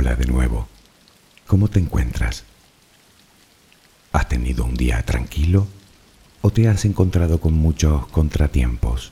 Hola 0.00 0.14
de 0.14 0.26
nuevo. 0.26 0.68
¿Cómo 1.48 1.66
te 1.66 1.80
encuentras? 1.80 2.44
¿Has 4.12 4.28
tenido 4.28 4.64
un 4.64 4.76
día 4.76 5.02
tranquilo 5.02 5.66
o 6.40 6.52
te 6.52 6.68
has 6.68 6.84
encontrado 6.84 7.40
con 7.40 7.54
muchos 7.54 8.06
contratiempos? 8.06 9.10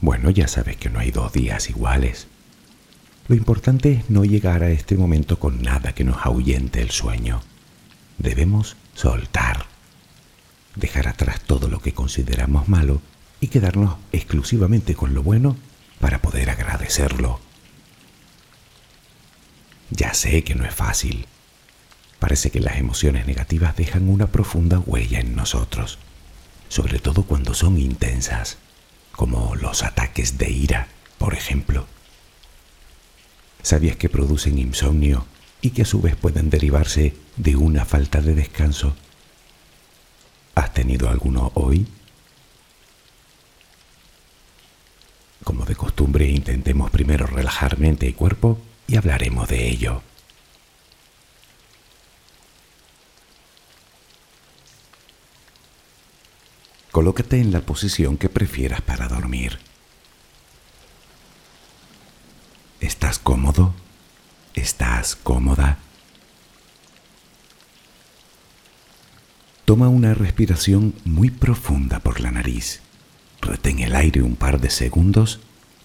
Bueno, 0.00 0.28
ya 0.30 0.48
sabes 0.48 0.76
que 0.76 0.90
no 0.90 0.98
hay 0.98 1.12
dos 1.12 1.32
días 1.32 1.70
iguales. 1.70 2.26
Lo 3.28 3.36
importante 3.36 3.92
es 3.92 4.10
no 4.10 4.24
llegar 4.24 4.64
a 4.64 4.72
este 4.72 4.96
momento 4.96 5.38
con 5.38 5.62
nada 5.62 5.94
que 5.94 6.02
nos 6.02 6.26
ahuyente 6.26 6.82
el 6.82 6.90
sueño. 6.90 7.42
Debemos 8.18 8.76
soltar, 8.96 9.66
dejar 10.74 11.06
atrás 11.06 11.40
todo 11.42 11.68
lo 11.68 11.78
que 11.78 11.94
consideramos 11.94 12.66
malo 12.66 13.00
y 13.40 13.46
quedarnos 13.46 13.98
exclusivamente 14.10 14.96
con 14.96 15.14
lo 15.14 15.22
bueno 15.22 15.56
para 16.00 16.20
poder 16.20 16.50
agradecerlo. 16.50 17.51
Ya 19.94 20.14
sé 20.14 20.42
que 20.42 20.54
no 20.54 20.64
es 20.64 20.74
fácil. 20.74 21.26
Parece 22.18 22.50
que 22.50 22.60
las 22.60 22.78
emociones 22.78 23.26
negativas 23.26 23.76
dejan 23.76 24.08
una 24.08 24.26
profunda 24.26 24.78
huella 24.78 25.20
en 25.20 25.36
nosotros, 25.36 25.98
sobre 26.68 26.98
todo 26.98 27.24
cuando 27.24 27.52
son 27.52 27.78
intensas, 27.78 28.56
como 29.10 29.54
los 29.54 29.82
ataques 29.82 30.38
de 30.38 30.50
ira, 30.50 30.88
por 31.18 31.34
ejemplo. 31.34 31.86
¿Sabías 33.62 33.96
que 33.96 34.08
producen 34.08 34.58
insomnio 34.58 35.26
y 35.60 35.70
que 35.70 35.82
a 35.82 35.86
su 35.86 36.00
vez 36.00 36.16
pueden 36.16 36.48
derivarse 36.48 37.14
de 37.36 37.56
una 37.56 37.84
falta 37.84 38.22
de 38.22 38.34
descanso? 38.34 38.96
¿Has 40.54 40.72
tenido 40.72 41.10
alguno 41.10 41.52
hoy? 41.54 41.86
Como 45.44 45.66
de 45.66 45.76
costumbre, 45.76 46.28
intentemos 46.30 46.90
primero 46.90 47.26
relajar 47.26 47.78
mente 47.78 48.06
y 48.06 48.14
cuerpo 48.14 48.58
hablaremos 48.96 49.48
de 49.48 49.68
ello. 49.68 50.02
Colócate 56.90 57.40
en 57.40 57.52
la 57.52 57.62
posición 57.62 58.18
que 58.18 58.28
prefieras 58.28 58.82
para 58.82 59.08
dormir. 59.08 59.58
¿Estás 62.80 63.18
cómodo? 63.18 63.74
¿Estás 64.54 65.16
cómoda? 65.16 65.78
Toma 69.64 69.88
una 69.88 70.12
respiración 70.12 70.94
muy 71.04 71.30
profunda 71.30 72.00
por 72.00 72.20
la 72.20 72.30
nariz. 72.30 72.82
Retén 73.40 73.78
el 73.78 73.94
aire 73.94 74.20
un 74.20 74.36
par 74.36 74.60
de 74.60 74.68
segundos 74.68 75.40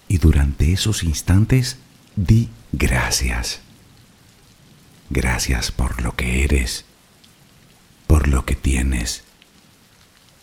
y 0.08 0.18
durante 0.18 0.72
esos 0.72 1.04
instantes 1.04 1.78
di 2.18 2.48
gracias. 2.72 3.60
Gracias 5.08 5.70
por 5.70 6.02
lo 6.02 6.16
que 6.16 6.42
eres, 6.42 6.84
por 8.08 8.26
lo 8.26 8.44
que 8.44 8.56
tienes, 8.56 9.22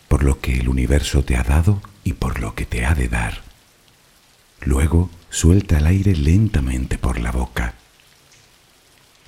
por 0.08 0.24
lo 0.24 0.40
que 0.40 0.54
el 0.54 0.70
universo 0.70 1.22
te 1.22 1.36
ha 1.36 1.42
dado 1.42 1.82
y 2.02 2.14
por 2.14 2.40
lo 2.40 2.54
que 2.54 2.64
te 2.64 2.86
ha 2.86 2.94
de 2.94 3.08
dar. 3.08 3.42
Luego 4.62 5.10
suelta 5.28 5.76
el 5.76 5.86
aire 5.86 6.16
lentamente 6.16 6.96
por 6.96 7.20
la 7.20 7.30
boca. 7.30 7.74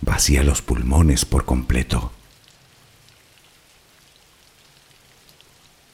Vacía 0.00 0.42
los 0.42 0.62
pulmones 0.62 1.26
por 1.26 1.44
completo. 1.44 2.12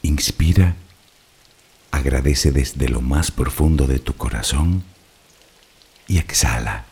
Inspira, 0.02 0.76
agradece 1.90 2.52
desde 2.52 2.88
lo 2.88 3.00
más 3.00 3.32
profundo 3.32 3.88
de 3.88 3.98
tu 3.98 4.14
corazón 4.14 4.84
y 6.06 6.18
exhala. 6.18 6.84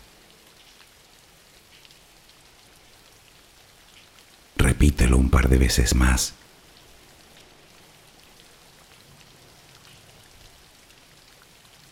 Repítelo 4.57 5.17
un 5.17 5.31
par 5.31 5.49
de 5.49 5.59
veces 5.59 5.95
más. 5.95 6.35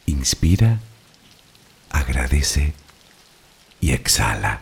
Inspira, 0.07 0.81
agradece 1.91 2.75
y 3.81 3.93
exhala. 3.93 4.61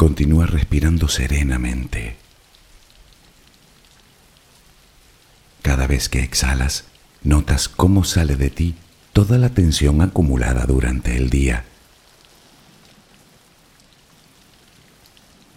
Continúa 0.00 0.46
respirando 0.46 1.08
serenamente. 1.08 2.16
Cada 5.60 5.86
vez 5.86 6.08
que 6.08 6.20
exhalas, 6.20 6.84
notas 7.22 7.68
cómo 7.68 8.04
sale 8.04 8.36
de 8.36 8.48
ti 8.48 8.76
toda 9.12 9.36
la 9.36 9.50
tensión 9.50 10.00
acumulada 10.00 10.64
durante 10.64 11.18
el 11.18 11.28
día. 11.28 11.66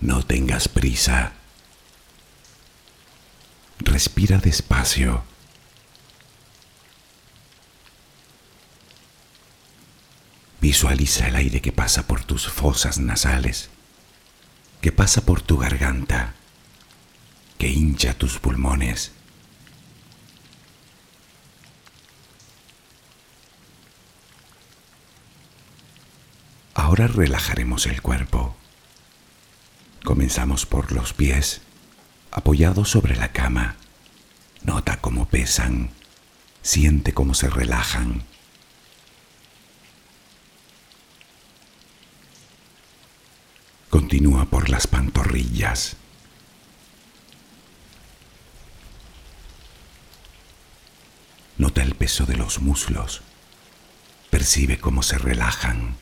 No 0.01 0.25
tengas 0.25 0.67
prisa. 0.67 1.31
Respira 3.79 4.39
despacio. 4.39 5.23
Visualiza 10.59 11.29
el 11.29 11.37
aire 11.37 11.61
que 11.61 11.71
pasa 11.71 12.07
por 12.07 12.25
tus 12.25 12.49
fosas 12.49 12.99
nasales, 12.99 13.69
que 14.83 14.91
pasa 14.91 15.21
por 15.21 15.41
tu 15.41 15.57
garganta, 15.57 16.33
que 17.57 17.69
hincha 17.69 18.13
tus 18.15 18.37
pulmones. 18.37 19.13
Ahora 26.73 27.07
relajaremos 27.07 27.85
el 27.85 28.01
cuerpo. 28.01 28.57
Comenzamos 30.03 30.65
por 30.65 30.91
los 30.91 31.13
pies, 31.13 31.61
apoyados 32.29 32.89
sobre 32.89 33.15
la 33.15 33.31
cama. 33.31 33.77
Nota 34.63 34.99
cómo 34.99 35.29
pesan, 35.29 35.91
siente 36.61 37.13
cómo 37.13 37.35
se 37.35 37.49
relajan. 37.49 38.25
Continúa 43.93 44.45
por 44.45 44.69
las 44.69 44.87
pantorrillas. 44.87 45.97
Nota 51.59 51.83
el 51.83 51.93
peso 51.93 52.25
de 52.25 52.35
los 52.35 52.59
muslos. 52.59 53.21
Percibe 54.31 54.79
cómo 54.79 55.03
se 55.03 55.19
relajan. 55.19 55.95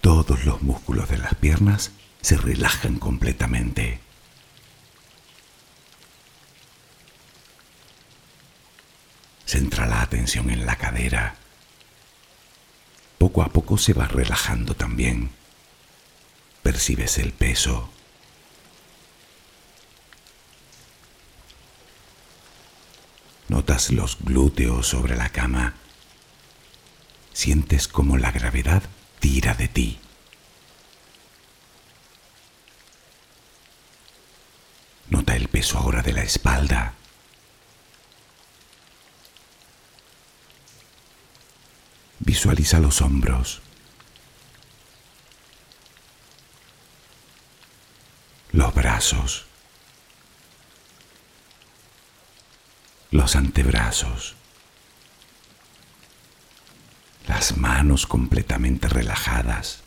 Todos 0.00 0.46
los 0.46 0.62
músculos 0.62 1.10
de 1.10 1.18
las 1.18 1.34
piernas 1.34 1.90
se 2.22 2.38
relajan 2.38 2.98
completamente. 2.98 4.00
Centra 9.44 9.86
la 9.86 10.00
atención 10.00 10.48
en 10.48 10.64
la 10.64 10.76
cadera. 10.76 11.39
Poco 13.20 13.42
a 13.42 13.50
poco 13.50 13.76
se 13.76 13.92
va 13.92 14.08
relajando 14.08 14.74
también. 14.74 15.30
Percibes 16.62 17.18
el 17.18 17.34
peso. 17.34 17.90
Notas 23.48 23.90
los 23.90 24.16
glúteos 24.20 24.86
sobre 24.86 25.16
la 25.16 25.28
cama. 25.28 25.74
Sientes 27.34 27.88
como 27.88 28.16
la 28.16 28.32
gravedad 28.32 28.84
tira 29.18 29.52
de 29.52 29.68
ti. 29.68 29.98
Nota 35.10 35.36
el 35.36 35.48
peso 35.48 35.76
ahora 35.76 36.00
de 36.00 36.14
la 36.14 36.22
espalda. 36.22 36.94
Visualiza 42.20 42.78
los 42.78 43.02
hombros. 43.02 43.60
Los 48.52 48.74
brazos. 48.74 49.46
Los 53.10 53.34
antebrazos 53.36 54.36
las 57.30 57.56
manos 57.56 58.06
completamente 58.06 58.88
relajadas, 58.88 59.82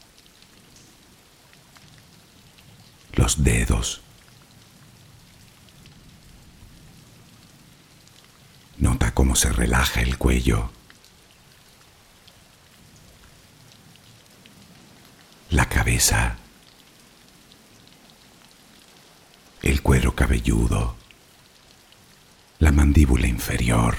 los 3.14 3.44
dedos. 3.44 4.02
Nota 8.78 9.14
cómo 9.14 9.36
se 9.36 9.52
relaja 9.52 10.02
el 10.02 10.18
cuello, 10.18 10.72
la 15.54 15.70
cabeza, 15.70 16.36
el 19.62 19.84
cuero 19.84 20.16
cabelludo, 20.16 20.96
la 22.58 22.72
mandíbula 22.72 23.28
inferior. 23.28 23.98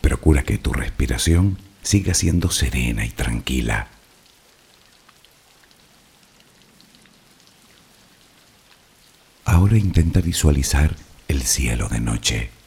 Procura 0.00 0.42
que 0.42 0.56
tu 0.56 0.72
respiración 0.72 1.58
siga 1.82 2.14
siendo 2.14 2.50
serena 2.50 3.04
y 3.04 3.10
tranquila. 3.10 3.88
Ahora 9.44 9.76
intenta 9.76 10.22
visualizar 10.22 10.96
el 11.28 11.42
cielo 11.42 11.90
de 11.90 12.00
noche. 12.00 12.63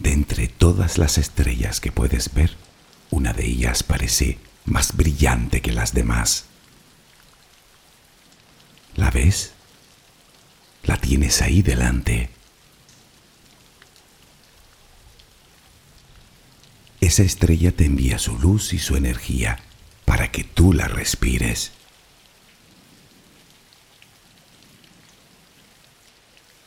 De 0.00 0.12
entre 0.12 0.48
todas 0.48 0.96
las 0.96 1.18
estrellas 1.18 1.78
que 1.78 1.92
puedes 1.92 2.32
ver, 2.32 2.56
una 3.10 3.34
de 3.34 3.46
ellas 3.46 3.82
parece 3.82 4.38
más 4.64 4.96
brillante 4.96 5.60
que 5.60 5.72
las 5.72 5.92
demás. 5.92 6.46
¿La 8.96 9.10
ves? 9.10 9.52
La 10.84 10.96
tienes 10.96 11.42
ahí 11.42 11.60
delante. 11.60 12.30
Esa 17.02 17.22
estrella 17.22 17.72
te 17.72 17.84
envía 17.84 18.18
su 18.18 18.38
luz 18.38 18.72
y 18.72 18.78
su 18.78 18.96
energía 18.96 19.58
para 20.06 20.32
que 20.32 20.44
tú 20.44 20.72
la 20.72 20.88
respires. 20.88 21.72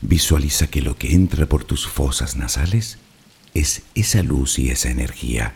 Visualiza 0.00 0.68
que 0.68 0.82
lo 0.82 0.96
que 0.96 1.14
entra 1.14 1.46
por 1.46 1.64
tus 1.64 1.88
fosas 1.88 2.36
nasales 2.36 2.98
es 3.54 3.82
esa 3.94 4.22
luz 4.22 4.58
y 4.58 4.70
esa 4.70 4.90
energía, 4.90 5.54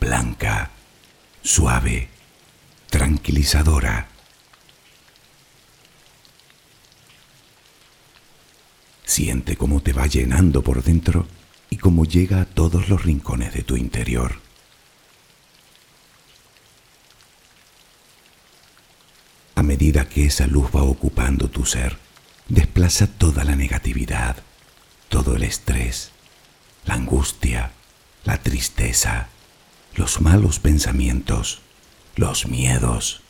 blanca, 0.00 0.70
suave, 1.42 2.08
tranquilizadora. 2.88 4.08
Siente 9.04 9.56
cómo 9.56 9.80
te 9.80 9.92
va 9.92 10.06
llenando 10.06 10.62
por 10.62 10.82
dentro 10.82 11.28
y 11.68 11.76
cómo 11.76 12.06
llega 12.06 12.40
a 12.40 12.46
todos 12.46 12.88
los 12.88 13.04
rincones 13.04 13.52
de 13.52 13.62
tu 13.62 13.76
interior. 13.76 14.40
A 19.54 19.62
medida 19.62 20.08
que 20.08 20.24
esa 20.24 20.46
luz 20.46 20.70
va 20.74 20.82
ocupando 20.82 21.48
tu 21.48 21.66
ser, 21.66 21.98
desplaza 22.48 23.06
toda 23.06 23.44
la 23.44 23.56
negatividad, 23.56 24.36
todo 25.08 25.36
el 25.36 25.44
estrés, 25.44 26.13
la 26.86 26.94
angustia, 26.94 27.72
la 28.24 28.42
tristeza, 28.42 29.28
los 29.94 30.20
malos 30.20 30.58
pensamientos, 30.58 31.60
los 32.16 32.46
miedos, 32.46 33.20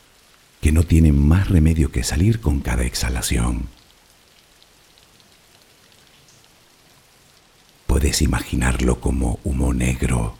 que 0.60 0.72
no 0.72 0.82
tienen 0.82 1.18
más 1.18 1.48
remedio 1.48 1.92
que 1.92 2.04
salir 2.04 2.40
con 2.40 2.60
cada 2.60 2.84
exhalación. 2.84 3.68
Puedes 7.86 8.22
imaginarlo 8.22 9.00
como 9.00 9.38
humo 9.44 9.74
negro, 9.74 10.36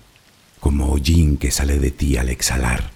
como 0.61 0.93
hollín 0.93 1.37
que 1.37 1.50
sale 1.50 1.78
de 1.78 1.90
ti 1.90 2.16
al 2.16 2.31
exhalar. 2.31 2.90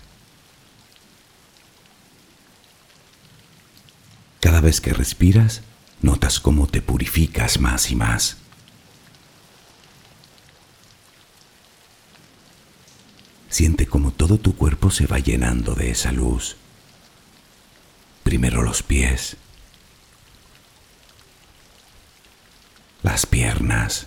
Cada 4.41 4.61
vez 4.61 4.81
que 4.81 4.95
respiras, 4.95 5.63
notas 6.01 6.41
cómo 6.41 6.67
te 6.67 6.81
purificas 6.81 7.61
más 7.61 7.91
y 7.91 7.97
más. 7.97 8.39
Siente 13.59 13.89
como 13.89 14.13
todo 14.13 14.39
tu 14.39 14.55
cuerpo 14.55 14.89
se 14.89 15.09
va 15.09 15.19
llenando 15.19 15.75
de 15.75 15.91
esa 15.91 16.13
luz. 16.13 16.57
Primero 18.23 18.63
los 18.63 18.85
pies, 18.85 19.37
las 23.03 23.27
piernas, 23.27 24.07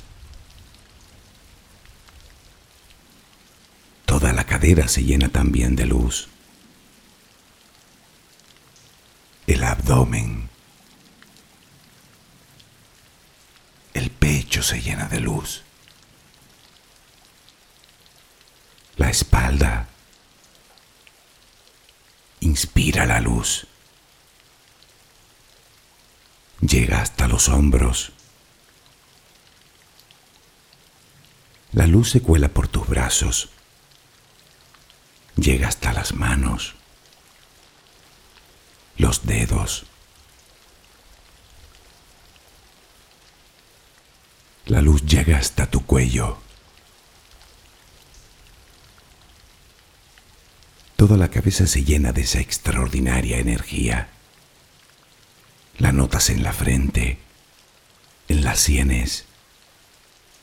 toda 4.06 4.32
la 4.32 4.46
cadera 4.46 4.88
se 4.88 5.04
llena 5.04 5.28
también 5.28 5.76
de 5.76 5.86
luz, 5.86 6.30
el 9.48 9.66
abdomen, 9.66 10.48
el 13.94 14.12
pecho 14.12 14.64
se 14.64 14.82
llena 14.82 15.10
de 15.10 15.20
luz. 15.20 15.64
La 19.02 19.10
espalda. 19.10 19.88
Inspira 22.42 23.08
la 23.08 23.20
luz. 23.20 23.66
Llega 26.60 27.02
hasta 27.02 27.28
los 27.28 27.50
hombros. 27.50 28.12
La 31.72 31.88
luz 31.88 32.12
se 32.12 32.22
cuela 32.22 32.50
por 32.50 32.68
tus 32.68 32.88
brazos. 32.88 33.50
Llega 35.36 35.68
hasta 35.68 35.94
las 35.94 36.14
manos, 36.14 36.76
los 38.98 39.26
dedos. 39.26 39.86
La 44.68 44.82
luz 44.82 45.04
llega 45.08 45.40
hasta 45.40 45.66
tu 45.66 45.84
cuello. 45.88 46.51
Toda 51.02 51.18
la 51.18 51.30
cabeza 51.32 51.66
se 51.66 51.84
llena 51.84 52.12
de 52.12 52.22
esa 52.22 52.42
extraordinaria 52.42 53.40
energía. 53.40 54.10
La 55.80 55.92
notas 55.92 56.30
en 56.30 56.44
la 56.44 56.54
frente, 56.54 57.18
en 58.28 58.44
las 58.44 58.60
sienes, 58.60 59.26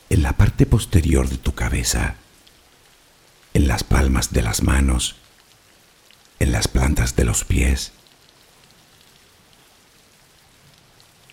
en 0.09 0.21
la 0.21 0.33
parte 0.33 0.65
posterior 0.65 1.29
de 1.29 1.37
tu 1.37 1.55
cabeza, 1.55 2.15
en 3.53 3.69
las 3.69 3.85
palmas 3.85 4.33
de 4.33 4.41
las 4.41 4.61
manos, 4.61 5.15
en 6.39 6.51
las 6.51 6.67
plantas 6.67 7.15
de 7.15 7.23
los 7.23 7.45
pies. 7.45 7.93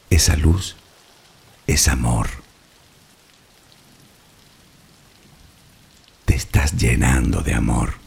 Esa 0.09 0.37
luz 0.37 0.77
es 1.67 1.89
amor. 1.89 2.29
Te 6.27 6.37
estás 6.37 6.77
llenando 6.77 7.43
de 7.43 7.55
amor. 7.55 8.06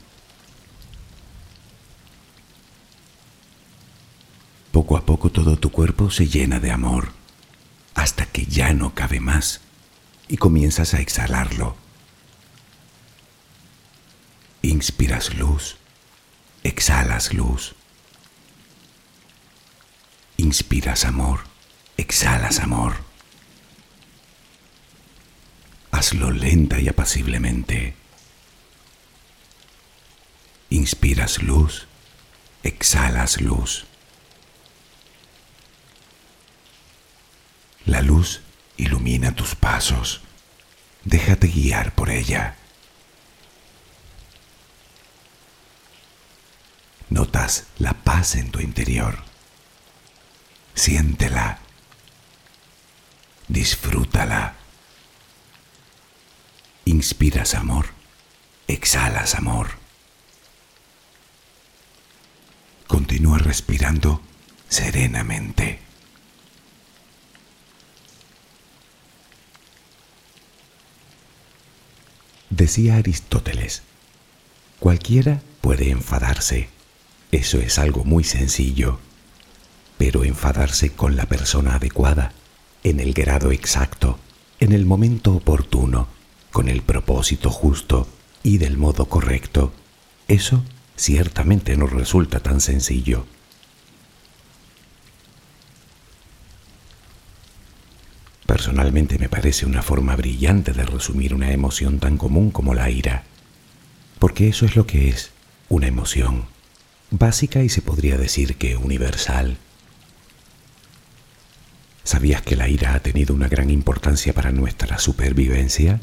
Poco 4.79 4.95
a 4.95 5.05
poco 5.05 5.29
todo 5.29 5.57
tu 5.57 5.73
cuerpo 5.73 6.09
se 6.09 6.29
llena 6.29 6.61
de 6.61 6.71
amor, 6.71 7.11
hasta 7.95 8.25
que 8.25 8.45
ya 8.45 8.71
no 8.71 8.95
cabe 8.95 9.19
más 9.19 9.59
y 10.29 10.37
comienzas 10.37 10.93
a 10.93 11.01
exhalarlo. 11.01 11.75
Inspiras 14.61 15.33
luz, 15.33 15.75
exhalas 16.63 17.33
luz. 17.33 17.75
Inspiras 20.37 21.03
amor, 21.03 21.41
exhalas 21.97 22.61
amor. 22.61 22.93
Hazlo 25.91 26.31
lenta 26.31 26.79
y 26.79 26.87
apaciblemente. 26.87 27.95
Inspiras 30.69 31.43
luz, 31.43 31.85
exhalas 32.63 33.41
luz. 33.41 33.88
La 37.89 38.03
luz 38.03 38.41
ilumina 38.77 39.35
tus 39.35 39.55
pasos. 39.55 40.21
Déjate 41.05 41.47
guiar 41.47 41.95
por 41.95 42.11
ella. 42.11 42.55
Notas 47.09 47.65
la 47.79 47.93
paz 47.93 48.35
en 48.35 48.51
tu 48.51 48.59
interior. 48.59 49.23
Siéntela. 50.75 51.57
Disfrútala. 53.47 54.53
Inspiras 56.85 57.55
amor. 57.55 57.87
Exhalas 58.67 59.33
amor. 59.33 59.79
Continúa 62.85 63.39
respirando 63.39 64.21
serenamente. 64.67 65.88
Decía 72.49 72.95
Aristóteles, 72.95 73.83
cualquiera 74.79 75.41
puede 75.61 75.91
enfadarse, 75.91 76.69
eso 77.31 77.59
es 77.59 77.77
algo 77.77 78.03
muy 78.03 78.23
sencillo, 78.23 78.99
pero 79.99 80.23
enfadarse 80.23 80.91
con 80.91 81.15
la 81.15 81.27
persona 81.27 81.75
adecuada 81.75 82.33
en 82.83 82.99
el 82.99 83.13
grado 83.13 83.51
exacto, 83.51 84.17
en 84.59 84.71
el 84.71 84.85
momento 84.87 85.35
oportuno, 85.35 86.07
con 86.51 86.69
el 86.69 86.81
propósito 86.81 87.51
justo 87.51 88.07
y 88.41 88.57
del 88.57 88.77
modo 88.77 89.05
correcto, 89.05 89.71
eso 90.27 90.63
ciertamente 90.95 91.77
no 91.77 91.85
resulta 91.85 92.39
tan 92.39 92.61
sencillo. 92.61 93.25
Personalmente 98.59 99.17
me 99.17 99.29
parece 99.29 99.65
una 99.65 99.81
forma 99.81 100.17
brillante 100.17 100.73
de 100.73 100.83
resumir 100.83 101.33
una 101.33 101.53
emoción 101.53 101.99
tan 101.99 102.17
común 102.17 102.51
como 102.51 102.73
la 102.73 102.89
ira, 102.89 103.23
porque 104.19 104.49
eso 104.49 104.65
es 104.65 104.75
lo 104.75 104.85
que 104.85 105.07
es, 105.07 105.31
una 105.69 105.87
emoción, 105.87 106.43
básica 107.09 107.63
y 107.63 107.69
se 107.69 107.81
podría 107.81 108.17
decir 108.17 108.57
que 108.57 108.75
universal. 108.75 109.55
¿Sabías 112.03 112.41
que 112.41 112.57
la 112.57 112.67
ira 112.67 112.95
ha 112.95 112.99
tenido 112.99 113.33
una 113.33 113.47
gran 113.47 113.69
importancia 113.69 114.33
para 114.33 114.51
nuestra 114.51 114.99
supervivencia? 114.99 116.01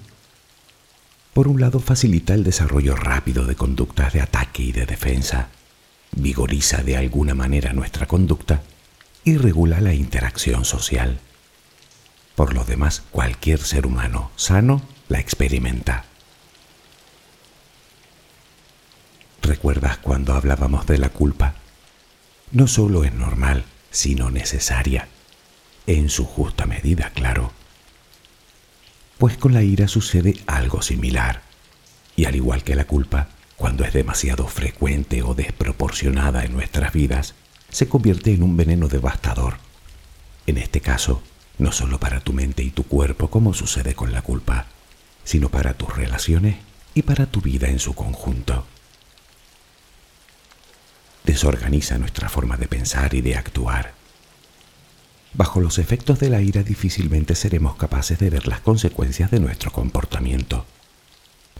Por 1.34 1.48
un 1.48 1.60
lado, 1.60 1.78
facilita 1.78 2.32
el 2.32 2.42
desarrollo 2.42 2.96
rápido 2.96 3.44
de 3.44 3.54
conductas 3.54 4.14
de 4.14 4.22
ataque 4.22 4.62
y 4.62 4.72
de 4.72 4.86
defensa, 4.86 5.50
vigoriza 6.12 6.82
de 6.82 6.96
alguna 6.96 7.34
manera 7.34 7.74
nuestra 7.74 8.06
conducta 8.06 8.62
y 9.24 9.36
regula 9.36 9.82
la 9.82 9.92
interacción 9.92 10.64
social. 10.64 11.20
Por 12.36 12.52
lo 12.52 12.64
demás, 12.64 13.02
cualquier 13.10 13.58
ser 13.58 13.86
humano 13.86 14.30
sano 14.36 14.82
la 15.08 15.18
experimenta. 15.18 16.04
¿Recuerdas 19.40 19.96
cuando 19.98 20.34
hablábamos 20.34 20.86
de 20.86 20.98
la 20.98 21.08
culpa? 21.08 21.54
No 22.52 22.66
solo 22.66 23.04
es 23.04 23.14
normal, 23.14 23.64
sino 23.90 24.30
necesaria. 24.30 25.08
En 25.86 26.10
su 26.10 26.26
justa 26.26 26.66
medida, 26.66 27.10
claro. 27.14 27.52
Pues 29.16 29.38
con 29.38 29.54
la 29.54 29.62
ira 29.62 29.88
sucede 29.88 30.36
algo 30.46 30.82
similar. 30.82 31.40
Y 32.16 32.26
al 32.26 32.36
igual 32.36 32.64
que 32.64 32.74
la 32.74 32.84
culpa, 32.84 33.28
cuando 33.56 33.84
es 33.84 33.94
demasiado 33.94 34.46
frecuente 34.46 35.22
o 35.22 35.34
desproporcionada 35.34 36.44
en 36.44 36.52
nuestras 36.52 36.92
vidas, 36.92 37.34
se 37.70 37.88
convierte 37.88 38.34
en 38.34 38.42
un 38.42 38.58
veneno 38.58 38.88
devastador. 38.88 39.54
En 40.46 40.58
este 40.58 40.82
caso, 40.82 41.22
no 41.58 41.72
solo 41.72 41.98
para 41.98 42.20
tu 42.20 42.32
mente 42.32 42.62
y 42.62 42.70
tu 42.70 42.84
cuerpo 42.84 43.28
como 43.28 43.54
sucede 43.54 43.94
con 43.94 44.12
la 44.12 44.22
culpa, 44.22 44.66
sino 45.24 45.48
para 45.48 45.74
tus 45.74 45.94
relaciones 45.94 46.56
y 46.94 47.02
para 47.02 47.26
tu 47.26 47.40
vida 47.40 47.68
en 47.68 47.78
su 47.78 47.94
conjunto. 47.94 48.66
Desorganiza 51.24 51.98
nuestra 51.98 52.28
forma 52.28 52.56
de 52.56 52.68
pensar 52.68 53.14
y 53.14 53.20
de 53.20 53.36
actuar. 53.36 53.94
Bajo 55.34 55.60
los 55.60 55.78
efectos 55.78 56.18
de 56.20 56.30
la 56.30 56.40
ira 56.40 56.62
difícilmente 56.62 57.34
seremos 57.34 57.76
capaces 57.76 58.18
de 58.18 58.30
ver 58.30 58.46
las 58.46 58.60
consecuencias 58.60 59.30
de 59.30 59.40
nuestro 59.40 59.72
comportamiento, 59.72 60.64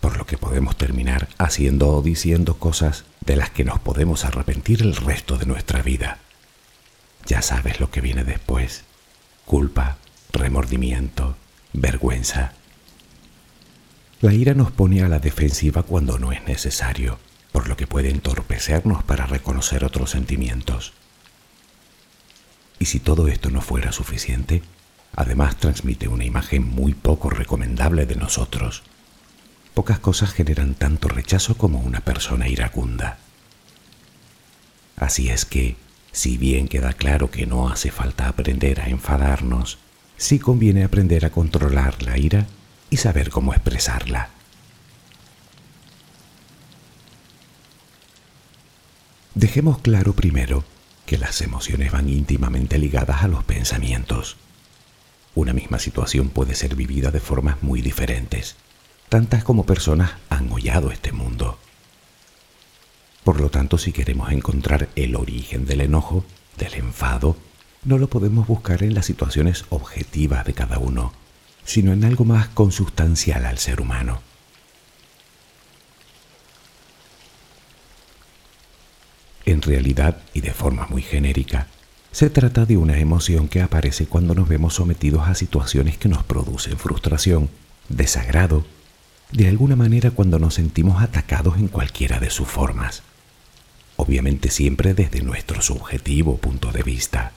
por 0.01 0.17
lo 0.17 0.27
que 0.27 0.39
podemos 0.39 0.77
terminar 0.77 1.29
haciendo 1.37 1.89
o 1.89 2.03
diciendo 2.03 2.59
cosas 2.59 3.05
de 3.21 3.37
las 3.37 3.51
que 3.51 3.65
nos 3.65 3.81
podemos 3.81 4.25
arrepentir 4.25 4.83
el 4.83 4.95
resto 4.95 5.37
de 5.37 5.47
nuestra 5.47 5.83
vida. 5.83 6.21
Ya 7.27 7.43
sabes 7.43 7.81
lo 7.81 7.91
que 7.91 8.01
viene 8.01 8.23
después 8.23 8.86
culpa, 9.47 9.97
remordimiento, 10.33 11.37
vergüenza. 11.73 12.53
La 14.21 14.35
ira 14.35 14.55
nos 14.55 14.73
pone 14.73 15.03
a 15.03 15.09
la 15.09 15.21
defensiva 15.21 15.85
cuando 15.85 16.19
no 16.19 16.33
es 16.33 16.45
necesario, 16.47 17.19
por 17.53 17.69
lo 17.69 17.77
que 17.77 17.87
puede 17.87 18.11
entorpecernos 18.11 19.05
para 19.05 19.25
reconocer 19.25 19.85
otros 19.85 20.11
sentimientos. 20.11 20.93
Y 22.81 22.87
si 22.87 22.99
todo 22.99 23.29
esto 23.29 23.51
no 23.51 23.61
fuera 23.61 23.93
suficiente, 23.93 24.63
además 25.15 25.57
transmite 25.57 26.09
una 26.09 26.25
imagen 26.25 26.67
muy 26.67 26.95
poco 26.95 27.31
recomendable 27.31 28.05
de 28.05 28.17
nosotros. 28.17 28.83
Pocas 29.75 30.01
cosas 30.01 30.33
generan 30.33 30.75
tanto 30.75 31.09
rechazo 31.09 31.57
como 31.57 31.79
una 31.81 32.01
persona 32.01 32.49
iracunda. 32.49 33.19
Así 34.97 35.29
es 35.29 35.45
que, 35.45 35.77
si 36.17 36.39
bien 36.39 36.67
queda 36.67 36.95
claro 36.95 37.31
que 37.31 37.45
no 37.45 37.69
hace 37.69 37.91
falta 37.91 38.27
aprender 38.27 38.81
a 38.81 38.89
enfadarnos, 38.89 39.77
sí 40.17 40.39
conviene 40.39 40.83
aprender 40.83 41.27
a 41.27 41.31
controlar 41.31 42.03
la 42.03 42.17
ira 42.17 42.47
y 42.89 42.97
saber 42.97 43.29
cómo 43.29 43.53
expresarla. 43.53 44.31
Dejemos 49.35 49.81
claro 49.81 50.15
primero 50.15 50.65
que 51.05 51.19
las 51.19 51.43
emociones 51.43 51.93
van 51.93 52.09
íntimamente 52.09 52.79
ligadas 52.79 53.23
a 53.23 53.29
los 53.29 53.45
pensamientos. 53.45 54.39
Una 55.35 55.53
misma 55.53 55.79
situación 55.79 56.31
puede 56.31 56.55
ser 56.55 56.77
vivida 56.77 57.11
de 57.11 57.21
formas 57.21 57.63
muy 57.63 57.83
diferentes, 57.83 58.57
tantas 59.11 59.45
como 59.45 59.67
personas 59.67 60.13
han 60.31 60.51
hollado 60.51 60.91
este 60.91 61.13
mundo. 61.13 61.59
Por 63.27 63.41
lo 63.41 63.51
tanto, 63.51 63.77
si 63.77 63.91
queremos 63.91 64.31
encontrar 64.31 64.89
el 64.95 65.17
origen 65.17 65.67
del 65.67 65.81
enojo, 65.81 66.25
del 66.59 66.75
enfado, 66.75 67.37
no 67.83 67.99
lo 67.99 68.09
podemos 68.09 68.47
buscar 68.47 68.85
en 68.85 68.95
las 68.95 69.07
situaciones 69.07 69.65
objetivas 69.69 70.45
de 70.45 70.55
cada 70.55 70.79
uno, 70.79 71.13
sino 71.65 71.93
en 71.93 72.05
algo 72.05 72.25
más 72.25 72.47
consustancial 72.47 73.45
al 73.45 73.59
ser 73.59 73.81
humano. 73.81 74.21
En 79.45 79.61
realidad, 79.61 80.19
y 80.33 80.41
de 80.41 80.53
forma 80.53 80.87
muy 80.87 81.03
genérica, 81.03 81.67
se 82.13 82.31
trata 82.31 82.65
de 82.65 82.77
una 82.77 82.97
emoción 83.01 83.49
que 83.49 83.61
aparece 83.61 84.07
cuando 84.07 84.37
nos 84.37 84.47
vemos 84.49 84.75
sometidos 84.75 85.27
a 85.27 85.35
situaciones 85.35 85.99
que 85.99 86.09
nos 86.09 86.23
producen 86.23 86.79
frustración, 86.79 87.51
desagrado, 87.89 88.65
de 89.33 89.49
alguna 89.49 89.75
manera 89.75 90.13
cuando 90.13 90.39
nos 90.39 90.55
sentimos 90.55 91.03
atacados 91.03 91.57
en 91.57 91.67
cualquiera 91.67 92.21
de 92.21 92.31
sus 92.31 92.47
formas 92.47 93.03
obviamente 93.97 94.51
siempre 94.51 94.95
desde 94.95 95.23
nuestro 95.23 95.61
subjetivo 95.63 96.37
punto 96.39 96.73
de 96.73 96.83
vista. 96.83 97.33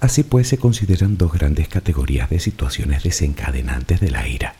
Así 0.00 0.22
pues 0.22 0.48
se 0.48 0.58
consideran 0.58 1.16
dos 1.16 1.32
grandes 1.32 1.68
categorías 1.68 2.30
de 2.30 2.38
situaciones 2.38 3.02
desencadenantes 3.02 4.00
de 4.00 4.10
la 4.10 4.28
ira. 4.28 4.54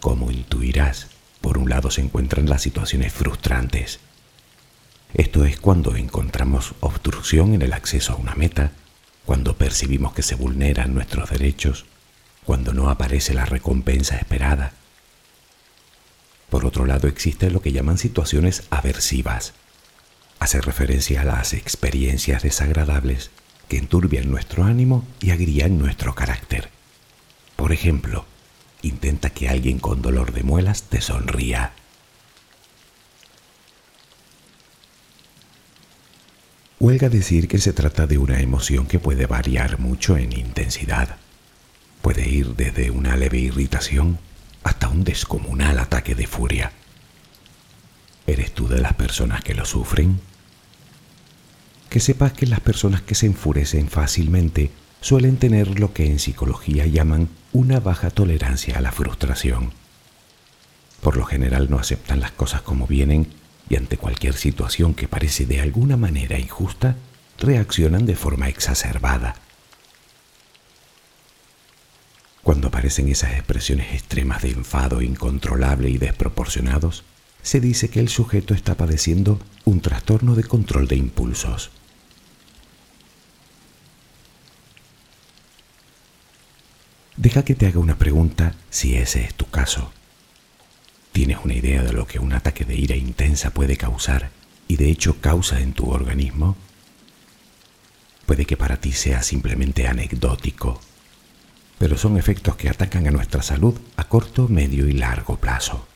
Como 0.00 0.30
intuirás, 0.30 1.08
por 1.40 1.58
un 1.58 1.70
lado 1.70 1.90
se 1.90 2.02
encuentran 2.02 2.48
las 2.48 2.62
situaciones 2.62 3.12
frustrantes. 3.12 4.00
Esto 5.14 5.44
es 5.44 5.58
cuando 5.58 5.96
encontramos 5.96 6.74
obstrucción 6.80 7.54
en 7.54 7.62
el 7.62 7.72
acceso 7.72 8.12
a 8.12 8.16
una 8.16 8.34
meta, 8.34 8.72
cuando 9.24 9.56
percibimos 9.56 10.12
que 10.12 10.22
se 10.22 10.34
vulneran 10.34 10.92
nuestros 10.92 11.30
derechos, 11.30 11.86
cuando 12.44 12.74
no 12.74 12.90
aparece 12.90 13.32
la 13.32 13.46
recompensa 13.46 14.16
esperada, 14.16 14.72
por 16.50 16.64
otro 16.64 16.86
lado, 16.86 17.08
existen 17.08 17.52
lo 17.52 17.60
que 17.60 17.72
llaman 17.72 17.98
situaciones 17.98 18.64
aversivas. 18.70 19.52
Hace 20.38 20.60
referencia 20.60 21.20
a 21.20 21.24
las 21.24 21.52
experiencias 21.52 22.42
desagradables 22.42 23.30
que 23.68 23.76
enturbian 23.76 24.30
nuestro 24.30 24.64
ánimo 24.64 25.06
y 25.20 25.30
agrían 25.30 25.78
nuestro 25.78 26.14
carácter. 26.14 26.70
Por 27.56 27.72
ejemplo, 27.72 28.24
intenta 28.82 29.30
que 29.30 29.48
alguien 29.48 29.78
con 29.78 30.00
dolor 30.00 30.32
de 30.32 30.42
muelas 30.42 30.84
te 30.84 31.00
sonría. 31.02 31.72
Huelga 36.80 37.08
decir 37.08 37.48
que 37.48 37.58
se 37.58 37.72
trata 37.72 38.06
de 38.06 38.16
una 38.16 38.40
emoción 38.40 38.86
que 38.86 39.00
puede 39.00 39.26
variar 39.26 39.80
mucho 39.80 40.16
en 40.16 40.32
intensidad. 40.32 41.16
Puede 42.00 42.26
ir 42.28 42.54
desde 42.54 42.90
una 42.92 43.16
leve 43.16 43.38
irritación 43.38 44.18
hasta 44.68 44.88
un 44.88 45.02
descomunal 45.02 45.78
ataque 45.78 46.14
de 46.14 46.26
furia. 46.26 46.72
¿Eres 48.26 48.52
tú 48.52 48.68
de 48.68 48.78
las 48.80 48.92
personas 48.92 49.42
que 49.42 49.54
lo 49.54 49.64
sufren? 49.64 50.20
Que 51.88 52.00
sepas 52.00 52.34
que 52.34 52.46
las 52.46 52.60
personas 52.60 53.00
que 53.00 53.14
se 53.14 53.26
enfurecen 53.26 53.88
fácilmente 53.88 54.70
suelen 55.00 55.38
tener 55.38 55.80
lo 55.80 55.94
que 55.94 56.06
en 56.06 56.18
psicología 56.18 56.84
llaman 56.84 57.30
una 57.54 57.80
baja 57.80 58.10
tolerancia 58.10 58.76
a 58.76 58.82
la 58.82 58.92
frustración. 58.92 59.72
Por 61.00 61.16
lo 61.16 61.24
general 61.24 61.70
no 61.70 61.78
aceptan 61.78 62.20
las 62.20 62.32
cosas 62.32 62.60
como 62.60 62.86
vienen 62.86 63.28
y 63.70 63.76
ante 63.76 63.96
cualquier 63.96 64.34
situación 64.34 64.92
que 64.92 65.08
parece 65.08 65.46
de 65.46 65.60
alguna 65.60 65.96
manera 65.96 66.38
injusta, 66.38 66.96
reaccionan 67.38 68.04
de 68.04 68.16
forma 68.16 68.48
exacerbada 68.48 69.34
cuando 72.48 72.68
aparecen 72.68 73.10
esas 73.10 73.32
expresiones 73.34 73.92
extremas 73.92 74.40
de 74.40 74.48
enfado 74.48 75.02
incontrolable 75.02 75.90
y 75.90 75.98
desproporcionados, 75.98 77.04
se 77.42 77.60
dice 77.60 77.90
que 77.90 78.00
el 78.00 78.08
sujeto 78.08 78.54
está 78.54 78.74
padeciendo 78.74 79.38
un 79.66 79.82
trastorno 79.82 80.34
de 80.34 80.44
control 80.44 80.88
de 80.88 80.96
impulsos. 80.96 81.70
Deja 87.18 87.44
que 87.44 87.54
te 87.54 87.66
haga 87.66 87.80
una 87.80 87.98
pregunta 87.98 88.54
si 88.70 88.96
ese 88.96 89.24
es 89.24 89.34
tu 89.34 89.44
caso. 89.50 89.92
¿Tienes 91.12 91.40
una 91.44 91.52
idea 91.52 91.82
de 91.82 91.92
lo 91.92 92.06
que 92.06 92.18
un 92.18 92.32
ataque 92.32 92.64
de 92.64 92.76
ira 92.76 92.96
intensa 92.96 93.50
puede 93.50 93.76
causar 93.76 94.30
y 94.68 94.76
de 94.76 94.88
hecho 94.88 95.20
causa 95.20 95.60
en 95.60 95.74
tu 95.74 95.90
organismo, 95.90 96.56
puede 98.24 98.46
que 98.46 98.56
para 98.56 98.78
ti 98.78 98.92
sea 98.92 99.22
simplemente 99.22 99.86
anecdótico, 99.86 100.80
pero 101.78 101.96
son 101.96 102.18
efectos 102.18 102.56
que 102.56 102.68
atacan 102.68 103.06
a 103.06 103.10
nuestra 103.10 103.42
salud 103.42 103.78
a 103.96 104.04
corto, 104.04 104.48
medio 104.48 104.88
y 104.88 104.92
largo 104.92 105.36
plazo. 105.36 105.86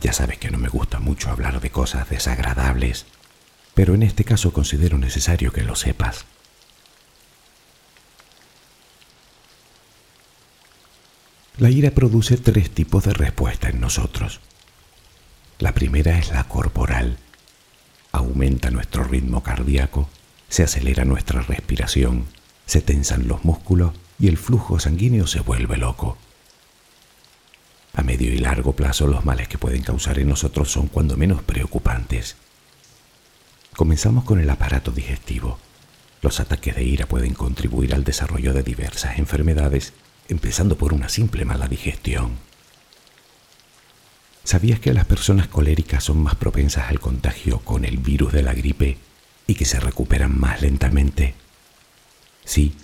Ya 0.00 0.12
sabes 0.12 0.38
que 0.38 0.50
no 0.50 0.58
me 0.58 0.68
gusta 0.68 0.98
mucho 0.98 1.30
hablar 1.30 1.60
de 1.60 1.70
cosas 1.70 2.08
desagradables, 2.08 3.06
pero 3.74 3.94
en 3.94 4.02
este 4.02 4.24
caso 4.24 4.52
considero 4.52 4.96
necesario 4.96 5.52
que 5.52 5.62
lo 5.62 5.76
sepas. 5.76 6.24
La 11.58 11.68
ira 11.68 11.90
produce 11.90 12.38
tres 12.38 12.70
tipos 12.70 13.04
de 13.04 13.12
respuesta 13.12 13.68
en 13.68 13.80
nosotros. 13.80 14.40
La 15.58 15.74
primera 15.74 16.18
es 16.18 16.30
la 16.30 16.44
corporal. 16.44 17.18
Aumenta 18.12 18.70
nuestro 18.70 19.04
ritmo 19.04 19.42
cardíaco, 19.42 20.08
se 20.48 20.62
acelera 20.62 21.04
nuestra 21.04 21.42
respiración, 21.42 22.26
se 22.70 22.80
tensan 22.80 23.26
los 23.26 23.44
músculos 23.44 23.94
y 24.20 24.28
el 24.28 24.36
flujo 24.36 24.78
sanguíneo 24.78 25.26
se 25.26 25.40
vuelve 25.40 25.76
loco. 25.76 26.16
A 27.94 28.02
medio 28.04 28.32
y 28.32 28.38
largo 28.38 28.76
plazo 28.76 29.08
los 29.08 29.24
males 29.24 29.48
que 29.48 29.58
pueden 29.58 29.82
causar 29.82 30.20
en 30.20 30.28
nosotros 30.28 30.70
son 30.70 30.86
cuando 30.86 31.16
menos 31.16 31.42
preocupantes. 31.42 32.36
Comenzamos 33.74 34.22
con 34.22 34.38
el 34.38 34.48
aparato 34.48 34.92
digestivo. 34.92 35.58
Los 36.22 36.38
ataques 36.38 36.76
de 36.76 36.84
ira 36.84 37.06
pueden 37.06 37.34
contribuir 37.34 37.92
al 37.92 38.04
desarrollo 38.04 38.52
de 38.52 38.62
diversas 38.62 39.18
enfermedades 39.18 39.92
empezando 40.28 40.78
por 40.78 40.92
una 40.92 41.08
simple 41.08 41.44
mala 41.44 41.66
digestión. 41.66 42.36
¿Sabías 44.44 44.78
que 44.78 44.94
las 44.94 45.06
personas 45.06 45.48
coléricas 45.48 46.04
son 46.04 46.22
más 46.22 46.36
propensas 46.36 46.88
al 46.88 47.00
contagio 47.00 47.58
con 47.64 47.84
el 47.84 47.98
virus 47.98 48.32
de 48.32 48.44
la 48.44 48.54
gripe 48.54 48.96
y 49.48 49.56
que 49.56 49.64
se 49.64 49.80
recuperan 49.80 50.38
más 50.38 50.62
lentamente? 50.62 51.39
Sí, 52.44 52.74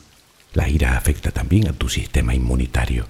la 0.54 0.68
ira 0.68 0.96
afecta 0.96 1.30
también 1.30 1.68
a 1.68 1.72
tu 1.72 1.88
sistema 1.88 2.34
inmunitario. 2.34 3.06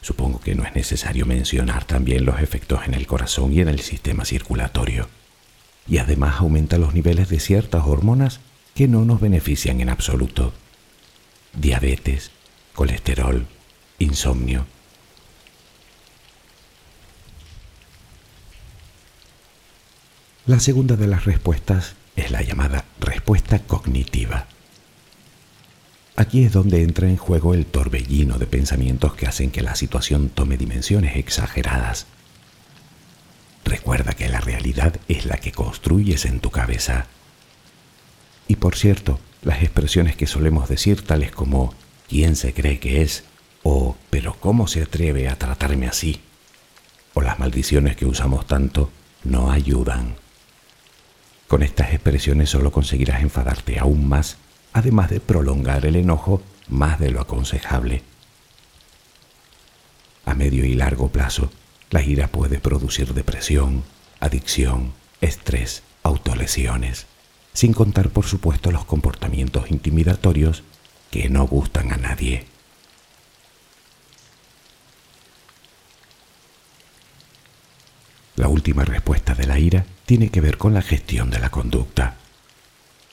Supongo 0.00 0.40
que 0.40 0.54
no 0.54 0.64
es 0.64 0.74
necesario 0.74 1.26
mencionar 1.26 1.84
también 1.84 2.24
los 2.24 2.40
efectos 2.40 2.80
en 2.86 2.94
el 2.94 3.06
corazón 3.06 3.52
y 3.52 3.60
en 3.60 3.68
el 3.68 3.80
sistema 3.80 4.24
circulatorio. 4.24 5.08
Y 5.86 5.98
además 5.98 6.36
aumenta 6.38 6.78
los 6.78 6.94
niveles 6.94 7.28
de 7.28 7.40
ciertas 7.40 7.84
hormonas 7.84 8.40
que 8.74 8.88
no 8.88 9.04
nos 9.04 9.20
benefician 9.20 9.80
en 9.80 9.88
absoluto 9.88 10.52
diabetes, 11.52 12.30
colesterol, 12.74 13.46
insomnio. 13.98 14.66
La 20.46 20.60
segunda 20.60 20.96
de 20.96 21.06
las 21.06 21.24
respuestas 21.26 21.94
es 22.20 22.30
la 22.30 22.42
llamada 22.42 22.84
respuesta 23.00 23.60
cognitiva. 23.60 24.46
Aquí 26.16 26.44
es 26.44 26.52
donde 26.52 26.82
entra 26.82 27.08
en 27.08 27.16
juego 27.16 27.54
el 27.54 27.66
torbellino 27.66 28.38
de 28.38 28.46
pensamientos 28.46 29.14
que 29.14 29.26
hacen 29.26 29.50
que 29.50 29.62
la 29.62 29.76
situación 29.76 30.30
tome 30.30 30.56
dimensiones 30.56 31.16
exageradas. 31.16 32.06
Recuerda 33.64 34.14
que 34.14 34.28
la 34.28 34.40
realidad 34.40 34.96
es 35.06 35.26
la 35.26 35.36
que 35.36 35.52
construyes 35.52 36.24
en 36.24 36.40
tu 36.40 36.50
cabeza. 36.50 37.06
Y 38.48 38.56
por 38.56 38.74
cierto, 38.74 39.20
las 39.42 39.62
expresiones 39.62 40.16
que 40.16 40.26
solemos 40.26 40.68
decir 40.68 41.02
tales 41.02 41.30
como 41.30 41.72
¿quién 42.08 42.34
se 42.34 42.52
cree 42.52 42.80
que 42.80 43.02
es? 43.02 43.24
o 43.62 43.96
¿pero 44.10 44.34
cómo 44.34 44.66
se 44.66 44.82
atreve 44.82 45.28
a 45.28 45.36
tratarme 45.36 45.86
así? 45.86 46.20
o 47.14 47.20
las 47.20 47.38
maldiciones 47.38 47.96
que 47.96 48.06
usamos 48.06 48.46
tanto 48.46 48.90
no 49.24 49.50
ayudan. 49.50 50.16
Con 51.48 51.62
estas 51.62 51.92
expresiones 51.92 52.50
solo 52.50 52.70
conseguirás 52.70 53.22
enfadarte 53.22 53.78
aún 53.78 54.08
más, 54.08 54.36
además 54.72 55.10
de 55.10 55.18
prolongar 55.18 55.84
el 55.86 55.96
enojo 55.96 56.42
más 56.68 57.00
de 57.00 57.10
lo 57.10 57.20
aconsejable. 57.20 58.02
A 60.24 60.34
medio 60.34 60.64
y 60.64 60.74
largo 60.74 61.08
plazo, 61.08 61.50
la 61.90 62.02
ira 62.02 62.28
puede 62.28 62.60
producir 62.60 63.14
depresión, 63.14 63.82
adicción, 64.20 64.92
estrés, 65.20 65.82
autolesiones 66.02 67.06
sin 67.58 67.72
contar 67.72 68.10
por 68.10 68.24
supuesto 68.24 68.70
los 68.70 68.84
comportamientos 68.84 69.72
intimidatorios 69.72 70.62
que 71.10 71.28
no 71.28 71.44
gustan 71.44 71.90
a 71.90 71.96
nadie. 71.96 72.46
La 78.36 78.46
última 78.46 78.84
respuesta 78.84 79.34
de 79.34 79.48
la 79.48 79.58
ira 79.58 79.84
tiene 80.08 80.30
que 80.30 80.40
ver 80.40 80.56
con 80.56 80.72
la 80.72 80.80
gestión 80.80 81.28
de 81.28 81.38
la 81.38 81.50
conducta, 81.50 82.16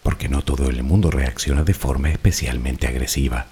porque 0.02 0.30
no 0.30 0.44
todo 0.44 0.70
el 0.70 0.82
mundo 0.82 1.12
reacciona 1.12 1.66
de 1.66 1.74
forma 1.74 2.10
especialmente 2.10 2.88
agresiva. 2.88 3.48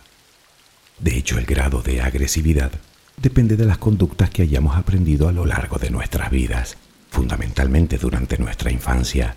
De 0.97 1.17
hecho, 1.17 1.37
el 1.37 1.45
grado 1.45 1.81
de 1.81 1.99
agresividad 1.99 2.71
depende 3.17 3.57
de 3.57 3.65
las 3.65 3.79
conductas 3.79 4.29
que 4.29 4.43
hayamos 4.43 4.77
aprendido 4.77 5.27
a 5.27 5.33
lo 5.33 5.45
largo 5.45 5.77
de 5.77 5.89
nuestras 5.89 6.31
vidas, 6.31 6.77
fundamentalmente 7.11 7.97
durante 7.97 8.37
nuestra 8.37 8.71
infancia. 8.71 9.35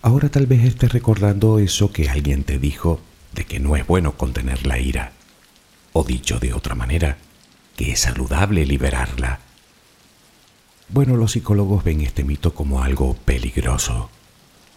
Ahora 0.00 0.30
tal 0.30 0.46
vez 0.46 0.64
estés 0.64 0.94
recordando 0.94 1.58
eso 1.58 1.92
que 1.92 2.08
alguien 2.08 2.44
te 2.44 2.58
dijo 2.58 3.02
de 3.34 3.44
que 3.44 3.60
no 3.60 3.76
es 3.76 3.86
bueno 3.86 4.16
contener 4.16 4.66
la 4.66 4.78
ira. 4.78 5.12
O 5.92 6.02
dicho 6.02 6.38
de 6.38 6.54
otra 6.54 6.74
manera, 6.74 7.18
que 7.76 7.92
es 7.92 8.00
saludable 8.00 8.66
liberarla. 8.66 9.40
Bueno, 10.88 11.16
los 11.16 11.32
psicólogos 11.32 11.84
ven 11.84 12.00
este 12.00 12.24
mito 12.24 12.54
como 12.54 12.82
algo 12.82 13.14
peligroso. 13.14 14.10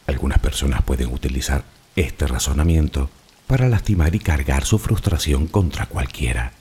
Algunas 0.06 0.40
personas 0.40 0.82
pueden 0.84 1.14
utilizar 1.14 1.64
este 1.96 2.28
razonamiento 2.28 3.10
para 3.48 3.68
lastimar 3.68 4.14
y 4.16 4.20
cargar 4.20 4.66
su 4.66 4.80
frustración 4.80 5.48
contra 5.48 5.86
cualquiera. 5.86 6.54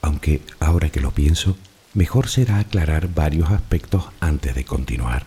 Aunque 0.00 0.42
ahora 0.60 0.90
que 0.90 1.00
lo 1.00 1.12
pienso, 1.12 1.56
mejor 1.92 2.28
será 2.28 2.58
aclarar 2.58 3.08
varios 3.08 3.50
aspectos 3.50 4.06
antes 4.20 4.54
de 4.54 4.64
continuar. 4.64 5.26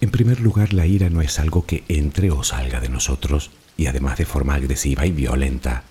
En 0.00 0.10
primer 0.10 0.40
lugar, 0.40 0.74
la 0.74 0.86
ira 0.86 1.08
no 1.10 1.22
es 1.22 1.38
algo 1.38 1.64
que 1.64 1.84
entre 1.88 2.30
o 2.30 2.44
salga 2.44 2.80
de 2.80 2.88
nosotros 2.88 3.50
y 3.76 3.86
además 3.86 4.18
de 4.18 4.26
forma 4.26 4.54
agresiva 4.54 5.06
y 5.06 5.12
violenta. 5.12 5.84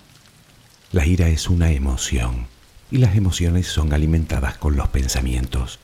La 0.94 1.08
ira 1.08 1.28
es 1.28 1.50
una 1.50 1.72
emoción 1.72 2.46
y 2.92 2.98
las 2.98 3.16
emociones 3.16 3.66
son 3.66 3.94
alimentadas 3.94 4.60
con 4.60 4.76
los 4.76 4.90
pensamientos. 4.90 5.80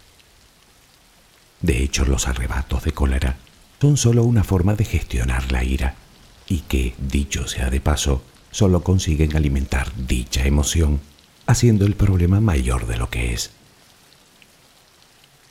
De 1.62 1.82
hecho, 1.82 2.06
los 2.06 2.28
arrebatos 2.28 2.84
de 2.84 2.92
cólera 2.92 3.38
son 3.82 3.98
solo 3.98 4.24
una 4.24 4.44
forma 4.44 4.76
de 4.76 4.86
gestionar 4.86 5.52
la 5.52 5.64
ira 5.64 5.96
y 6.48 6.60
que, 6.60 6.94
dicho 7.00 7.48
sea 7.48 7.72
de 7.72 7.82
paso, 7.82 8.24
solo 8.52 8.84
consiguen 8.84 9.36
alimentar 9.36 9.92
dicha 9.96 10.46
emoción, 10.46 11.02
haciendo 11.48 11.88
el 11.88 11.96
problema 11.96 12.40
mayor 12.40 12.86
de 12.86 12.98
lo 12.98 13.10
que 13.10 13.34
es. 13.34 13.50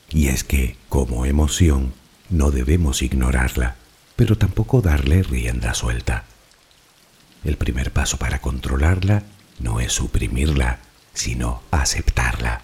Y 0.09 0.27
es 0.27 0.45
que, 0.45 0.77
como 0.87 1.25
emoción, 1.25 1.91
no 2.29 2.51
debemos 2.51 3.01
ignorarla, 3.01 3.75
pero 4.15 4.37
tampoco 4.37 4.79
darle 4.79 5.21
rienda 5.21 5.73
suelta. 5.73 6.23
El 7.43 7.57
primer 7.57 7.91
paso 7.91 8.15
para 8.15 8.39
controlarla 8.39 9.23
no 9.59 9.79
es 9.79 9.93
suprimirla, 9.93 10.79
sino 11.13 11.61
aceptarla. 11.71 12.61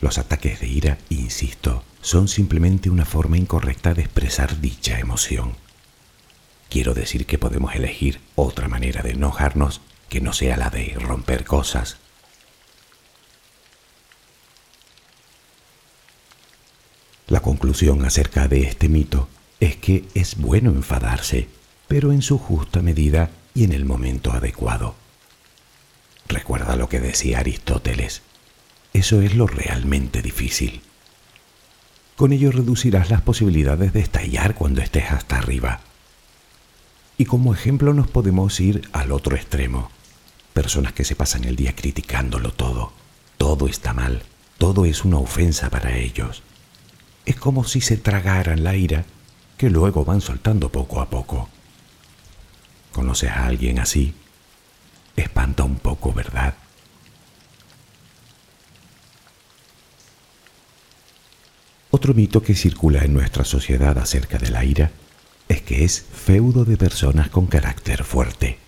Los 0.00 0.18
ataques 0.18 0.60
de 0.60 0.68
ira, 0.68 0.98
insisto, 1.08 1.84
son 2.00 2.28
simplemente 2.28 2.90
una 2.90 3.04
forma 3.04 3.36
incorrecta 3.36 3.94
de 3.94 4.02
expresar 4.02 4.60
dicha 4.60 4.98
emoción. 4.98 5.56
Quiero 6.68 6.94
decir 6.94 7.26
que 7.26 7.38
podemos 7.38 7.74
elegir 7.74 8.20
otra 8.34 8.68
manera 8.68 9.02
de 9.02 9.12
enojarnos 9.12 9.80
que 10.08 10.20
no 10.20 10.32
sea 10.32 10.56
la 10.56 10.70
de 10.70 10.94
romper 10.98 11.44
cosas, 11.44 11.98
La 17.28 17.40
conclusión 17.40 18.06
acerca 18.06 18.48
de 18.48 18.62
este 18.62 18.88
mito 18.88 19.28
es 19.60 19.76
que 19.76 20.06
es 20.14 20.38
bueno 20.38 20.70
enfadarse, 20.70 21.46
pero 21.86 22.10
en 22.10 22.22
su 22.22 22.38
justa 22.38 22.80
medida 22.80 23.30
y 23.54 23.64
en 23.64 23.72
el 23.72 23.84
momento 23.84 24.32
adecuado. 24.32 24.94
Recuerda 26.28 26.76
lo 26.76 26.88
que 26.88 27.00
decía 27.00 27.40
Aristóteles. 27.40 28.22
Eso 28.92 29.22
es 29.22 29.34
lo 29.34 29.46
realmente 29.46 30.22
difícil. 30.22 30.82
Con 32.16 32.32
ello 32.32 32.50
reducirás 32.50 33.10
las 33.10 33.22
posibilidades 33.22 33.92
de 33.92 34.00
estallar 34.00 34.54
cuando 34.54 34.80
estés 34.80 35.10
hasta 35.10 35.38
arriba. 35.38 35.80
Y 37.16 37.24
como 37.24 37.54
ejemplo 37.54 37.94
nos 37.94 38.08
podemos 38.08 38.58
ir 38.60 38.88
al 38.92 39.12
otro 39.12 39.36
extremo. 39.36 39.90
Personas 40.52 40.92
que 40.92 41.04
se 41.04 41.16
pasan 41.16 41.44
el 41.44 41.56
día 41.56 41.74
criticándolo 41.74 42.52
todo. 42.52 42.92
Todo 43.36 43.68
está 43.68 43.94
mal. 43.94 44.22
Todo 44.58 44.84
es 44.84 45.04
una 45.04 45.18
ofensa 45.18 45.70
para 45.70 45.96
ellos 45.96 46.42
es 47.28 47.36
como 47.36 47.64
si 47.64 47.82
se 47.82 47.98
tragaran 47.98 48.64
la 48.64 48.74
ira 48.74 49.04
que 49.58 49.68
luego 49.68 50.02
van 50.02 50.22
soltando 50.22 50.72
poco 50.72 51.02
a 51.02 51.10
poco. 51.10 51.50
¿Conoces 52.90 53.28
a 53.28 53.44
alguien 53.44 53.80
así? 53.80 54.14
Un 55.64 55.76
poco, 55.76 56.12
¿verdad? 56.12 56.54
Otro 61.90 62.14
mito 62.14 62.42
que 62.42 62.54
circula 62.54 63.04
en 63.04 63.14
nuestra 63.14 63.44
sociedad 63.44 63.98
acerca 63.98 64.38
de 64.38 64.50
la 64.50 64.64
ira 64.64 64.90
es 65.48 65.62
que 65.62 65.84
es 65.84 66.02
feudo 66.02 66.64
de 66.64 66.76
personas 66.76 67.30
con 67.30 67.46
carácter 67.46 68.04
fuerte. 68.04 68.58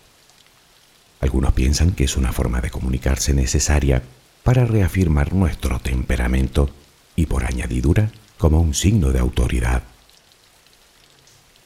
Algunos 1.21 1.53
piensan 1.53 1.93
que 1.93 2.05
es 2.05 2.17
una 2.17 2.33
forma 2.33 2.61
de 2.61 2.71
comunicarse 2.71 3.35
necesaria 3.35 4.03
para 4.43 4.65
reafirmar 4.65 5.35
nuestro 5.35 5.79
temperamento 5.81 6.71
y 7.15 7.27
por 7.27 7.45
añadidura 7.45 8.11
como 8.39 8.61
un 8.61 8.75
signo 8.75 9.11
de 9.13 9.19
autoridad. 9.19 9.83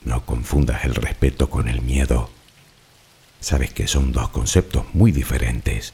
No 0.05 0.27
confundas 0.27 0.85
el 0.85 0.97
respeto 0.97 1.49
con 1.49 1.69
el 1.69 1.83
miedo. 1.83 2.31
Sabes 3.45 3.75
que 3.75 3.87
son 3.87 4.11
dos 4.11 4.31
conceptos 4.31 4.87
muy 4.95 5.13
diferentes. 5.13 5.93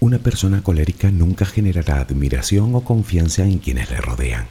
Una 0.00 0.18
persona 0.18 0.62
colérica 0.62 1.10
nunca 1.10 1.46
generará 1.46 1.98
admiración 1.98 2.74
o 2.74 2.82
confianza 2.84 3.44
en 3.44 3.56
quienes 3.56 3.90
le 3.90 4.02
rodean, 4.02 4.46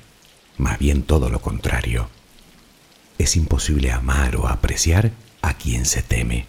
más 0.58 0.80
bien 0.80 1.04
todo 1.04 1.30
lo 1.30 1.41
contrario. 1.41 2.10
Es 3.19 3.36
imposible 3.36 3.91
amar 3.91 4.36
o 4.36 4.48
apreciar 4.48 5.12
a 5.43 5.54
quien 5.54 5.86
se 5.86 6.02
teme, 6.02 6.48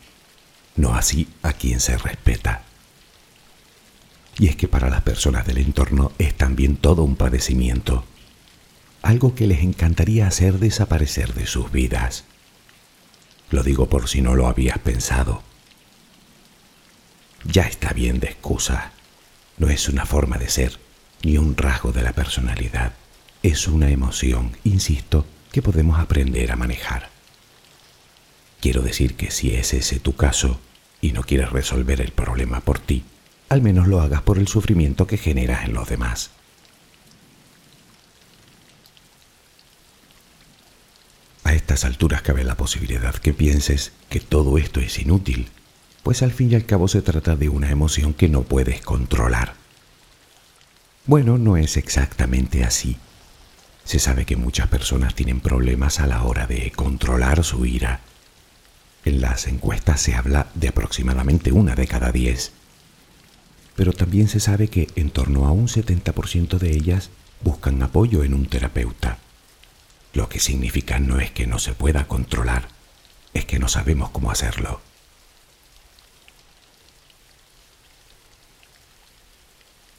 no 0.74 0.94
así 0.94 1.28
a 1.42 1.52
quien 1.52 1.80
se 1.80 1.98
respeta. 1.98 2.62
Y 4.38 4.46
es 4.46 4.56
que 4.56 4.68
para 4.68 4.88
las 4.88 5.02
personas 5.02 5.46
del 5.46 5.58
entorno 5.58 6.12
es 6.16 6.34
también 6.34 6.78
todo 6.78 7.04
un 7.04 7.14
padecimiento, 7.14 8.06
algo 9.02 9.34
que 9.34 9.46
les 9.46 9.60
encantaría 9.60 10.28
hacer 10.28 10.58
desaparecer 10.58 11.34
de 11.34 11.46
sus 11.46 11.70
vidas. 11.70 12.24
Lo 13.50 13.62
digo 13.62 13.88
por 13.88 14.08
si 14.08 14.22
no 14.22 14.34
lo 14.34 14.48
habías 14.48 14.78
pensado. 14.78 15.42
Ya 17.44 17.62
está 17.62 17.92
bien 17.92 18.18
de 18.18 18.28
excusa. 18.28 18.92
No 19.58 19.68
es 19.68 19.88
una 19.88 20.04
forma 20.04 20.36
de 20.36 20.48
ser, 20.48 20.78
ni 21.22 21.38
un 21.38 21.56
rasgo 21.56 21.92
de 21.92 22.02
la 22.02 22.12
personalidad. 22.12 22.92
Es 23.42 23.68
una 23.68 23.90
emoción, 23.90 24.56
insisto, 24.64 25.24
que 25.52 25.62
podemos 25.62 25.98
aprender 26.00 26.50
a 26.50 26.56
manejar. 26.56 27.10
Quiero 28.60 28.82
decir 28.82 29.14
que 29.14 29.30
si 29.30 29.54
es 29.54 29.72
ese 29.74 30.00
tu 30.00 30.16
caso 30.16 30.60
y 31.00 31.12
no 31.12 31.22
quieres 31.22 31.50
resolver 31.50 32.00
el 32.00 32.12
problema 32.12 32.60
por 32.60 32.78
ti, 32.78 33.04
al 33.48 33.62
menos 33.62 33.86
lo 33.86 34.00
hagas 34.00 34.22
por 34.22 34.38
el 34.38 34.48
sufrimiento 34.48 35.06
que 35.06 35.18
generas 35.18 35.64
en 35.64 35.74
los 35.74 35.88
demás. 35.88 36.30
A 41.46 41.54
estas 41.54 41.84
alturas 41.84 42.22
cabe 42.22 42.42
la 42.42 42.56
posibilidad 42.56 43.14
que 43.14 43.32
pienses 43.32 43.92
que 44.08 44.18
todo 44.18 44.58
esto 44.58 44.80
es 44.80 44.98
inútil, 44.98 45.48
pues 46.02 46.22
al 46.22 46.32
fin 46.32 46.50
y 46.50 46.56
al 46.56 46.66
cabo 46.66 46.88
se 46.88 47.02
trata 47.02 47.36
de 47.36 47.48
una 47.48 47.70
emoción 47.70 48.14
que 48.14 48.28
no 48.28 48.42
puedes 48.42 48.80
controlar. 48.80 49.54
Bueno, 51.06 51.38
no 51.38 51.56
es 51.56 51.76
exactamente 51.76 52.64
así. 52.64 52.96
Se 53.84 54.00
sabe 54.00 54.24
que 54.24 54.34
muchas 54.34 54.66
personas 54.66 55.14
tienen 55.14 55.38
problemas 55.38 56.00
a 56.00 56.08
la 56.08 56.24
hora 56.24 56.48
de 56.48 56.72
controlar 56.72 57.44
su 57.44 57.64
ira. 57.64 58.00
En 59.04 59.20
las 59.20 59.46
encuestas 59.46 60.00
se 60.00 60.16
habla 60.16 60.48
de 60.54 60.66
aproximadamente 60.66 61.52
una 61.52 61.76
de 61.76 61.86
cada 61.86 62.10
diez 62.10 62.50
pero 63.76 63.92
también 63.92 64.26
se 64.26 64.40
sabe 64.40 64.68
que 64.68 64.88
en 64.96 65.10
torno 65.10 65.46
a 65.46 65.52
un 65.52 65.68
70% 65.68 66.58
de 66.58 66.70
ellas 66.70 67.10
buscan 67.44 67.82
apoyo 67.82 68.24
en 68.24 68.32
un 68.32 68.46
terapeuta. 68.46 69.18
Lo 70.16 70.30
que 70.30 70.40
significa 70.40 70.98
no 70.98 71.20
es 71.20 71.30
que 71.30 71.46
no 71.46 71.58
se 71.58 71.74
pueda 71.74 72.08
controlar, 72.08 72.68
es 73.34 73.44
que 73.44 73.58
no 73.58 73.68
sabemos 73.68 74.08
cómo 74.08 74.30
hacerlo. 74.30 74.80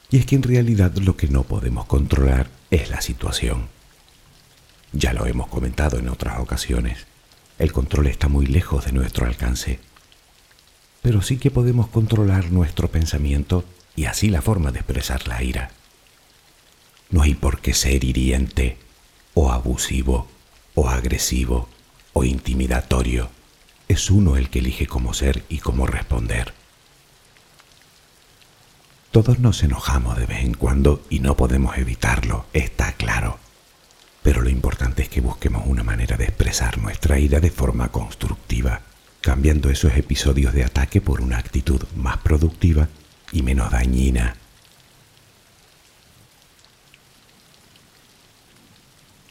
Y 0.10 0.18
es 0.18 0.26
que 0.26 0.34
en 0.34 0.42
realidad 0.42 0.92
lo 0.96 1.16
que 1.16 1.28
no 1.28 1.44
podemos 1.44 1.86
controlar 1.86 2.50
es 2.72 2.90
la 2.90 3.02
situación. 3.02 3.68
Ya 4.92 5.14
lo 5.14 5.28
hemos 5.28 5.50
comentado 5.50 6.00
en 6.00 6.10
otras 6.10 6.40
ocasiones, 6.40 7.06
el 7.60 7.72
control 7.72 8.08
está 8.08 8.28
muy 8.28 8.48
lejos 8.48 8.86
de 8.86 8.94
nuestro 8.94 9.28
alcance 9.28 9.80
pero 11.04 11.22
sí 11.22 11.38
que 11.38 11.52
podemos 11.52 11.88
controlar 11.88 12.52
nuestro 12.52 12.90
pensamiento 12.90 13.64
y 13.96 14.06
así 14.06 14.30
la 14.30 14.42
forma 14.42 14.72
de 14.72 14.80
expresar 14.80 15.26
la 15.28 15.42
ira. 15.42 15.70
No 17.12 17.22
hay 17.22 17.34
por 17.36 17.62
qué 17.62 17.74
ser 17.74 18.04
hiriente 18.04 18.78
o 19.40 19.52
abusivo 19.52 20.28
o 20.74 20.90
agresivo 20.90 21.70
o 22.14 22.24
intimidatorio. 22.24 23.30
Es 23.88 24.10
uno 24.10 24.36
el 24.36 24.50
que 24.50 24.60
elige 24.60 24.88
cómo 24.88 25.14
ser 25.14 25.44
y 25.48 25.60
cómo 25.60 25.86
responder. 25.86 26.56
Todos 29.12 29.38
nos 29.38 29.62
enojamos 29.62 30.18
de 30.18 30.26
vez 30.26 30.44
en 30.44 30.56
cuando 30.56 31.04
y 31.12 31.20
no 31.20 31.38
podemos 31.38 31.78
evitarlo, 31.78 32.46
está 32.52 32.94
claro. 32.94 33.38
Pero 34.24 34.42
lo 34.42 34.50
importante 34.50 35.04
es 35.04 35.10
que 35.10 35.22
busquemos 35.22 35.68
una 35.68 35.84
manera 35.84 36.18
de 36.18 36.26
expresar 36.26 36.80
nuestra 36.80 37.20
ira 37.20 37.40
de 37.40 37.52
forma 37.52 37.90
constructiva 37.90 38.82
cambiando 39.22 39.70
esos 39.70 39.96
episodios 39.96 40.54
de 40.54 40.64
ataque 40.64 41.00
por 41.00 41.22
una 41.22 41.38
actitud 41.38 41.84
más 41.96 42.18
productiva 42.18 42.88
y 43.32 43.44
menos 43.44 43.72
dañina. 43.72 44.36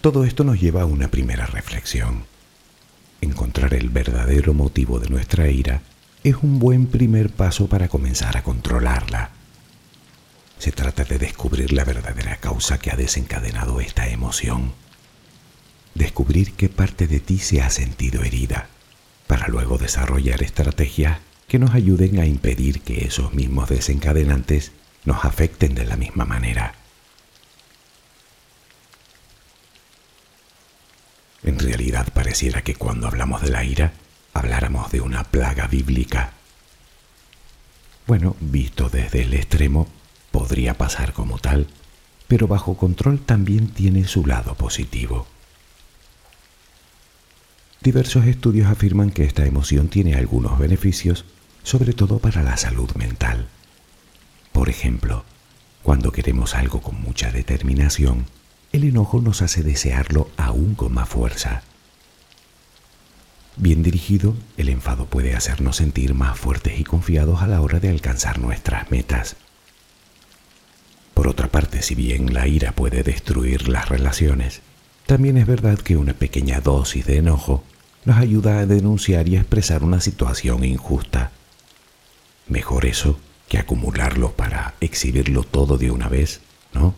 Todo 0.06 0.24
esto 0.24 0.44
nos 0.44 0.60
lleva 0.60 0.82
a 0.82 0.86
una 0.86 1.08
primera 1.08 1.46
reflexión. 1.46 2.26
Encontrar 3.20 3.74
el 3.74 3.88
verdadero 3.88 4.54
motivo 4.54 5.00
de 5.00 5.08
nuestra 5.08 5.48
ira 5.48 5.82
es 6.22 6.36
un 6.44 6.60
buen 6.60 6.86
primer 6.86 7.30
paso 7.30 7.66
para 7.66 7.88
comenzar 7.88 8.36
a 8.36 8.44
controlarla. 8.44 9.30
Se 10.60 10.70
trata 10.70 11.02
de 11.02 11.18
descubrir 11.18 11.72
la 11.72 11.82
verdadera 11.82 12.36
causa 12.36 12.78
que 12.78 12.92
ha 12.92 12.96
desencadenado 12.96 13.80
esta 13.80 14.08
emoción. 14.08 14.74
Descubrir 15.96 16.52
qué 16.52 16.68
parte 16.68 17.08
de 17.08 17.18
ti 17.18 17.40
se 17.40 17.60
ha 17.60 17.68
sentido 17.70 18.22
herida 18.22 18.68
para 19.26 19.48
luego 19.48 19.76
desarrollar 19.76 20.40
estrategias 20.44 21.18
que 21.48 21.58
nos 21.58 21.74
ayuden 21.74 22.20
a 22.20 22.26
impedir 22.26 22.82
que 22.82 23.06
esos 23.06 23.34
mismos 23.34 23.70
desencadenantes 23.70 24.70
nos 25.04 25.24
afecten 25.24 25.74
de 25.74 25.84
la 25.84 25.96
misma 25.96 26.24
manera. 26.24 26.85
En 31.42 31.58
realidad 31.58 32.08
pareciera 32.12 32.62
que 32.62 32.74
cuando 32.74 33.06
hablamos 33.06 33.42
de 33.42 33.50
la 33.50 33.64
ira, 33.64 33.92
habláramos 34.32 34.90
de 34.90 35.00
una 35.00 35.24
plaga 35.24 35.66
bíblica. 35.66 36.32
Bueno, 38.06 38.36
visto 38.40 38.88
desde 38.88 39.22
el 39.22 39.34
extremo, 39.34 39.88
podría 40.30 40.74
pasar 40.74 41.12
como 41.12 41.38
tal, 41.38 41.66
pero 42.28 42.46
bajo 42.46 42.76
control 42.76 43.20
también 43.20 43.68
tiene 43.68 44.06
su 44.06 44.26
lado 44.26 44.54
positivo. 44.54 45.26
Diversos 47.80 48.26
estudios 48.26 48.68
afirman 48.68 49.10
que 49.10 49.24
esta 49.24 49.46
emoción 49.46 49.88
tiene 49.88 50.14
algunos 50.14 50.58
beneficios, 50.58 51.24
sobre 51.62 51.92
todo 51.92 52.18
para 52.18 52.42
la 52.42 52.56
salud 52.56 52.90
mental. 52.96 53.48
Por 54.52 54.68
ejemplo, 54.68 55.24
cuando 55.82 56.10
queremos 56.10 56.54
algo 56.54 56.80
con 56.80 57.00
mucha 57.00 57.30
determinación, 57.30 58.26
el 58.72 58.84
enojo 58.84 59.20
nos 59.20 59.42
hace 59.42 59.62
desearlo 59.62 60.28
aún 60.36 60.74
con 60.74 60.92
más 60.92 61.08
fuerza. 61.08 61.62
Bien 63.56 63.82
dirigido, 63.82 64.34
el 64.58 64.68
enfado 64.68 65.06
puede 65.06 65.34
hacernos 65.34 65.76
sentir 65.76 66.12
más 66.12 66.38
fuertes 66.38 66.78
y 66.78 66.84
confiados 66.84 67.40
a 67.40 67.46
la 67.46 67.62
hora 67.62 67.80
de 67.80 67.88
alcanzar 67.88 68.38
nuestras 68.38 68.90
metas. 68.90 69.36
Por 71.14 71.28
otra 71.28 71.48
parte, 71.48 71.80
si 71.80 71.94
bien 71.94 72.34
la 72.34 72.46
ira 72.46 72.72
puede 72.72 73.02
destruir 73.02 73.68
las 73.68 73.88
relaciones, 73.88 74.60
también 75.06 75.38
es 75.38 75.46
verdad 75.46 75.78
que 75.78 75.96
una 75.96 76.12
pequeña 76.12 76.60
dosis 76.60 77.06
de 77.06 77.16
enojo 77.16 77.64
nos 78.04 78.18
ayuda 78.18 78.58
a 78.58 78.66
denunciar 78.66 79.26
y 79.26 79.36
expresar 79.36 79.82
una 79.82 80.00
situación 80.00 80.64
injusta. 80.64 81.30
Mejor 82.48 82.84
eso 82.84 83.18
que 83.48 83.58
acumularlo 83.58 84.32
para 84.32 84.74
exhibirlo 84.80 85.44
todo 85.44 85.78
de 85.78 85.90
una 85.90 86.08
vez, 86.08 86.40
¿no? 86.74 86.94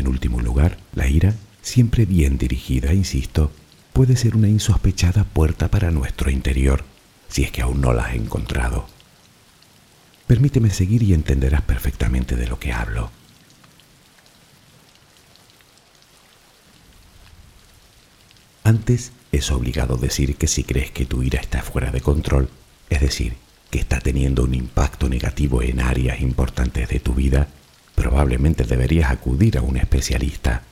En 0.00 0.08
último 0.08 0.40
lugar, 0.40 0.78
la 0.94 1.08
ira, 1.08 1.34
siempre 1.60 2.06
bien 2.06 2.38
dirigida, 2.38 2.94
insisto, 2.94 3.52
puede 3.92 4.16
ser 4.16 4.34
una 4.34 4.48
insospechada 4.48 5.24
puerta 5.24 5.68
para 5.68 5.90
nuestro 5.90 6.30
interior, 6.30 6.84
si 7.28 7.42
es 7.42 7.52
que 7.52 7.60
aún 7.60 7.82
no 7.82 7.92
la 7.92 8.06
has 8.06 8.14
encontrado. 8.14 8.86
Permíteme 10.26 10.70
seguir 10.70 11.02
y 11.02 11.12
entenderás 11.12 11.60
perfectamente 11.60 12.34
de 12.34 12.46
lo 12.46 12.58
que 12.58 12.72
hablo. 12.72 13.10
Antes 18.64 19.12
es 19.32 19.50
obligado 19.50 19.98
decir 19.98 20.36
que 20.36 20.46
si 20.46 20.64
crees 20.64 20.92
que 20.92 21.04
tu 21.04 21.22
ira 21.22 21.40
está 21.40 21.60
fuera 21.60 21.90
de 21.90 22.00
control, 22.00 22.48
es 22.88 23.02
decir, 23.02 23.34
que 23.68 23.78
está 23.80 24.00
teniendo 24.00 24.44
un 24.44 24.54
impacto 24.54 25.10
negativo 25.10 25.60
en 25.60 25.78
áreas 25.78 26.22
importantes 26.22 26.88
de 26.88 27.00
tu 27.00 27.12
vida, 27.12 27.48
probablemente 28.00 28.64
deberías 28.64 29.10
acudir 29.10 29.58
a 29.58 29.60
un 29.60 29.76
especialista. 29.76 30.62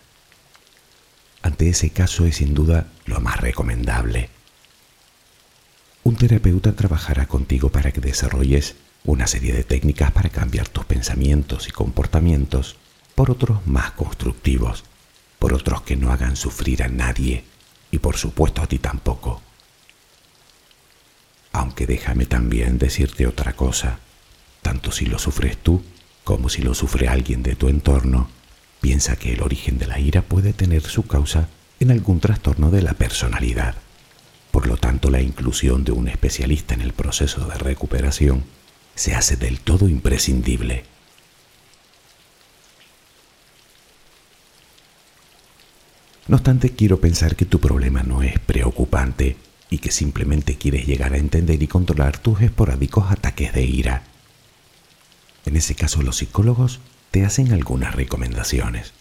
Ante 1.42 1.68
ese 1.68 1.90
caso 1.90 2.24
es 2.24 2.36
sin 2.36 2.54
duda 2.54 2.86
lo 3.04 3.20
más 3.20 3.38
recomendable. 3.38 4.30
un 6.04 6.16
terapeuta 6.16 6.72
trabajará 6.72 7.26
contigo 7.26 7.68
para 7.68 7.92
que 7.92 8.00
desarrolles 8.00 8.76
una 9.04 9.26
serie 9.26 9.52
de 9.52 9.62
técnicas 9.62 10.10
para 10.10 10.30
cambiar 10.30 10.68
tus 10.68 10.86
pensamientos 10.86 11.68
y 11.68 11.70
comportamientos 11.70 12.76
por 13.14 13.30
otros 13.30 13.66
más 13.66 13.90
constructivos, 13.90 14.84
por 15.38 15.52
otros 15.52 15.82
que 15.82 15.96
no 15.96 16.10
hagan 16.10 16.34
sufrir 16.34 16.82
a 16.82 16.88
nadie 16.88 17.44
y 17.90 17.98
por 17.98 18.16
supuesto 18.16 18.62
a 18.62 18.66
ti 18.66 18.78
tampoco. 18.78 19.42
Aunque 21.52 21.86
déjame 21.86 22.24
también 22.24 22.78
decirte 22.78 23.26
otra 23.26 23.52
cosa, 23.52 23.98
tanto 24.62 24.92
si 24.92 25.04
lo 25.04 25.18
sufres 25.18 25.58
tú 25.58 25.82
como 26.28 26.50
si 26.50 26.60
lo 26.60 26.74
sufre 26.74 27.08
alguien 27.08 27.42
de 27.42 27.56
tu 27.56 27.70
entorno, 27.70 28.28
piensa 28.82 29.16
que 29.16 29.32
el 29.32 29.40
origen 29.40 29.78
de 29.78 29.86
la 29.86 29.98
ira 29.98 30.20
puede 30.20 30.52
tener 30.52 30.82
su 30.82 31.06
causa 31.06 31.48
en 31.80 31.90
algún 31.90 32.20
trastorno 32.20 32.70
de 32.70 32.82
la 32.82 32.92
personalidad. 32.92 33.76
Por 34.50 34.66
lo 34.66 34.76
tanto, 34.76 35.08
la 35.08 35.22
inclusión 35.22 35.84
de 35.84 35.92
un 35.92 36.06
especialista 36.06 36.74
en 36.74 36.82
el 36.82 36.92
proceso 36.92 37.46
de 37.46 37.54
recuperación 37.54 38.44
se 38.94 39.14
hace 39.14 39.36
del 39.36 39.60
todo 39.60 39.88
imprescindible. 39.88 40.84
No 46.26 46.36
obstante, 46.36 46.74
quiero 46.74 47.00
pensar 47.00 47.36
que 47.36 47.46
tu 47.46 47.58
problema 47.58 48.02
no 48.02 48.22
es 48.22 48.38
preocupante 48.38 49.38
y 49.70 49.78
que 49.78 49.90
simplemente 49.90 50.58
quieres 50.58 50.86
llegar 50.86 51.14
a 51.14 51.16
entender 51.16 51.62
y 51.62 51.68
controlar 51.68 52.18
tus 52.18 52.42
esporádicos 52.42 53.10
ataques 53.10 53.54
de 53.54 53.62
ira. 53.64 54.02
En 55.48 55.56
ese 55.56 55.74
caso, 55.74 56.02
los 56.02 56.18
psicólogos 56.18 56.78
te 57.10 57.24
hacen 57.24 57.54
algunas 57.54 57.94
recomendaciones. 57.94 58.92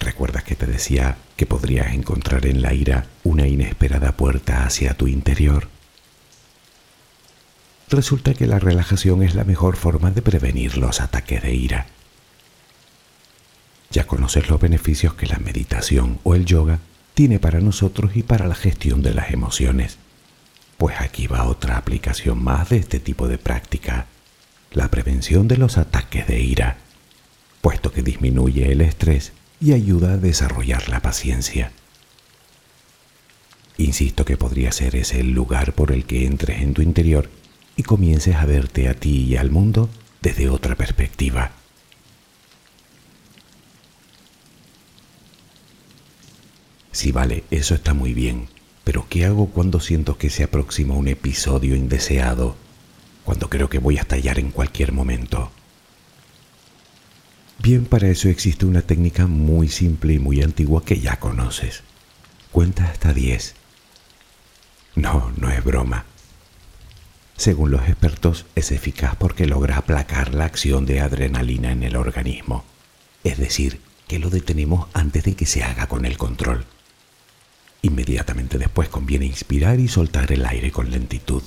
¿Recuerdas 0.00 0.42
que 0.42 0.56
te 0.56 0.66
decía 0.66 1.18
que 1.36 1.46
podrías 1.46 1.94
encontrar 1.94 2.46
en 2.46 2.62
la 2.62 2.74
ira 2.74 3.06
una 3.22 3.46
inesperada 3.46 4.16
puerta 4.16 4.66
hacia 4.66 4.94
tu 4.94 5.06
interior? 5.06 5.68
Resulta 7.90 8.34
que 8.34 8.48
la 8.48 8.58
relajación 8.58 9.22
es 9.22 9.36
la 9.36 9.44
mejor 9.44 9.76
forma 9.76 10.10
de 10.10 10.22
prevenir 10.22 10.76
los 10.76 11.00
ataques 11.00 11.44
de 11.44 11.54
ira. 11.54 11.86
Ya 13.92 14.04
conoces 14.08 14.48
los 14.48 14.60
beneficios 14.60 15.14
que 15.14 15.26
la 15.26 15.38
meditación 15.38 16.18
o 16.24 16.34
el 16.34 16.44
yoga 16.44 16.80
tiene 17.14 17.38
para 17.38 17.60
nosotros 17.60 18.16
y 18.16 18.24
para 18.24 18.48
la 18.48 18.56
gestión 18.56 19.00
de 19.00 19.14
las 19.14 19.30
emociones. 19.30 19.98
Pues 20.78 21.00
aquí 21.00 21.26
va 21.26 21.44
otra 21.44 21.78
aplicación 21.78 22.42
más 22.42 22.68
de 22.68 22.76
este 22.76 23.00
tipo 23.00 23.28
de 23.28 23.38
práctica, 23.38 24.06
la 24.72 24.88
prevención 24.88 25.48
de 25.48 25.56
los 25.56 25.78
ataques 25.78 26.26
de 26.26 26.40
ira, 26.40 26.76
puesto 27.62 27.92
que 27.92 28.02
disminuye 28.02 28.70
el 28.70 28.82
estrés 28.82 29.32
y 29.60 29.72
ayuda 29.72 30.12
a 30.12 30.18
desarrollar 30.18 30.88
la 30.88 31.00
paciencia. 31.00 31.72
Insisto 33.78 34.24
que 34.24 34.36
podría 34.36 34.72
ser 34.72 34.96
ese 34.96 35.20
el 35.20 35.32
lugar 35.32 35.72
por 35.72 35.92
el 35.92 36.04
que 36.04 36.26
entres 36.26 36.60
en 36.60 36.74
tu 36.74 36.82
interior 36.82 37.28
y 37.76 37.82
comiences 37.82 38.36
a 38.36 38.46
verte 38.46 38.88
a 38.88 38.94
ti 38.94 39.24
y 39.24 39.36
al 39.36 39.50
mundo 39.50 39.90
desde 40.22 40.48
otra 40.48 40.74
perspectiva. 40.74 41.52
Sí, 46.92 47.12
vale, 47.12 47.44
eso 47.50 47.74
está 47.74 47.92
muy 47.92 48.14
bien, 48.14 48.48
pero 48.86 49.08
¿qué 49.08 49.24
hago 49.24 49.48
cuando 49.48 49.80
siento 49.80 50.16
que 50.16 50.30
se 50.30 50.44
aproxima 50.44 50.94
un 50.94 51.08
episodio 51.08 51.74
indeseado? 51.74 52.54
Cuando 53.24 53.50
creo 53.50 53.68
que 53.68 53.80
voy 53.80 53.98
a 53.98 54.02
estallar 54.02 54.38
en 54.38 54.52
cualquier 54.52 54.92
momento. 54.92 55.50
Bien, 57.58 57.84
para 57.84 58.06
eso 58.06 58.28
existe 58.28 58.64
una 58.64 58.82
técnica 58.82 59.26
muy 59.26 59.66
simple 59.66 60.12
y 60.12 60.18
muy 60.20 60.40
antigua 60.40 60.84
que 60.84 61.00
ya 61.00 61.18
conoces. 61.18 61.82
Cuenta 62.52 62.84
hasta 62.84 63.12
10. 63.12 63.56
No, 64.94 65.32
no 65.36 65.50
es 65.50 65.64
broma. 65.64 66.04
Según 67.36 67.72
los 67.72 67.88
expertos, 67.88 68.46
es 68.54 68.70
eficaz 68.70 69.16
porque 69.16 69.48
logra 69.48 69.78
aplacar 69.78 70.32
la 70.32 70.44
acción 70.44 70.86
de 70.86 71.00
adrenalina 71.00 71.72
en 71.72 71.82
el 71.82 71.96
organismo. 71.96 72.64
Es 73.24 73.36
decir, 73.36 73.80
que 74.06 74.20
lo 74.20 74.30
detenemos 74.30 74.86
antes 74.92 75.24
de 75.24 75.34
que 75.34 75.44
se 75.44 75.64
haga 75.64 75.88
con 75.88 76.04
el 76.04 76.16
control. 76.16 76.66
Inmediatamente 77.86 78.58
después 78.58 78.88
conviene 78.88 79.26
inspirar 79.26 79.78
y 79.78 79.86
soltar 79.86 80.32
el 80.32 80.44
aire 80.44 80.72
con 80.72 80.90
lentitud, 80.90 81.44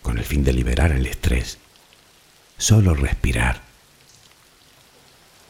con 0.00 0.16
el 0.16 0.22
fin 0.22 0.44
de 0.44 0.52
liberar 0.52 0.92
el 0.92 1.06
estrés. 1.06 1.58
Solo 2.56 2.94
respirar. 2.94 3.62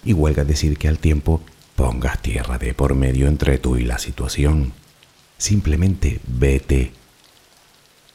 Y 0.07 0.15
huelga 0.15 0.45
decir 0.45 0.79
que 0.79 0.89
al 0.89 0.99
tiempo 0.99 1.43
pongas 1.77 2.23
tierra 2.23 2.57
de 2.57 2.73
por 2.73 2.95
medio 2.95 3.29
entre 3.29 3.59
tú 3.59 3.77
y 3.77 3.85
la 3.85 3.99
situación. 3.99 4.73
Simplemente 5.37 6.21
vete. 6.27 6.93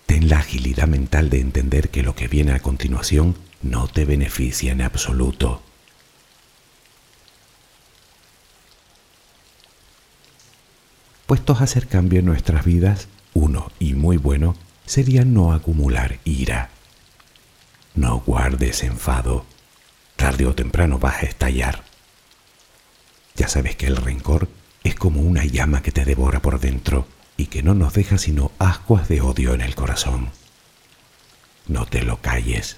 Ten 0.07 0.27
la 0.27 0.39
agilidad 0.39 0.87
mental 0.87 1.29
de 1.29 1.39
entender 1.39 1.89
que 1.89 2.01
lo 2.01 2.15
que 2.15 2.27
viene 2.27 2.53
a 2.53 2.61
continuación 2.61 3.35
no 3.61 3.87
te 3.87 4.05
beneficia 4.05 4.71
en 4.71 4.81
absoluto. 4.81 5.61
Puestos 11.27 11.59
a 11.59 11.65
hacer 11.65 11.87
cambio 11.87 12.21
en 12.21 12.25
nuestras 12.25 12.65
vidas, 12.65 13.09
uno 13.33 13.69
y 13.79 13.93
muy 13.93 14.17
bueno 14.17 14.55
sería 14.85 15.25
no 15.25 15.51
acumular 15.51 16.19
ira. 16.23 16.69
No 17.93 18.19
guardes 18.21 18.83
enfado. 18.83 19.45
Tarde 20.15 20.45
o 20.47 20.55
temprano 20.55 20.97
vas 20.97 21.21
a 21.21 21.25
estallar. 21.25 21.83
Ya 23.35 23.47
sabes 23.49 23.75
que 23.75 23.85
el 23.85 23.97
rencor 23.97 24.47
es 24.83 24.95
como 24.95 25.21
una 25.21 25.43
llama 25.43 25.83
que 25.83 25.91
te 25.91 26.05
devora 26.05 26.41
por 26.41 26.59
dentro 26.59 27.07
y 27.35 27.47
que 27.47 27.61
no 27.61 27.75
nos 27.75 27.93
deja 27.93 28.17
sino 28.17 28.51
ascuas 28.57 29.09
de 29.09 29.21
odio 29.21 29.53
en 29.53 29.61
el 29.61 29.75
corazón. 29.75 30.29
No 31.67 31.85
te 31.85 32.03
lo 32.03 32.21
calles. 32.21 32.77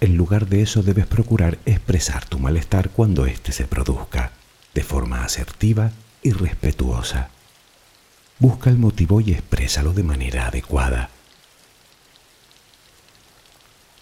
En 0.00 0.16
lugar 0.16 0.48
de 0.48 0.62
eso 0.62 0.82
debes 0.82 1.06
procurar 1.06 1.58
expresar 1.64 2.26
tu 2.26 2.40
malestar 2.40 2.90
cuando 2.90 3.26
éste 3.26 3.52
se 3.52 3.66
produzca, 3.66 4.32
de 4.74 4.82
forma 4.82 5.24
asertiva 5.24 5.92
y 6.24 6.32
respetuosa. 6.32 7.28
Busca 8.40 8.70
el 8.70 8.78
motivo 8.78 9.20
y 9.20 9.30
exprésalo 9.30 9.92
de 9.92 10.02
manera 10.02 10.48
adecuada. 10.48 11.10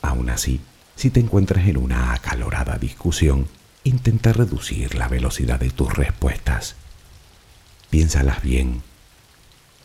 Aún 0.00 0.30
así, 0.30 0.60
si 0.96 1.10
te 1.10 1.20
encuentras 1.20 1.66
en 1.66 1.76
una 1.76 2.14
acalorada 2.14 2.78
discusión, 2.78 3.48
intenta 3.84 4.32
reducir 4.32 4.94
la 4.94 5.08
velocidad 5.08 5.60
de 5.60 5.70
tus 5.70 5.92
respuestas. 5.92 6.76
Piénsalas 7.90 8.40
bien. 8.40 8.82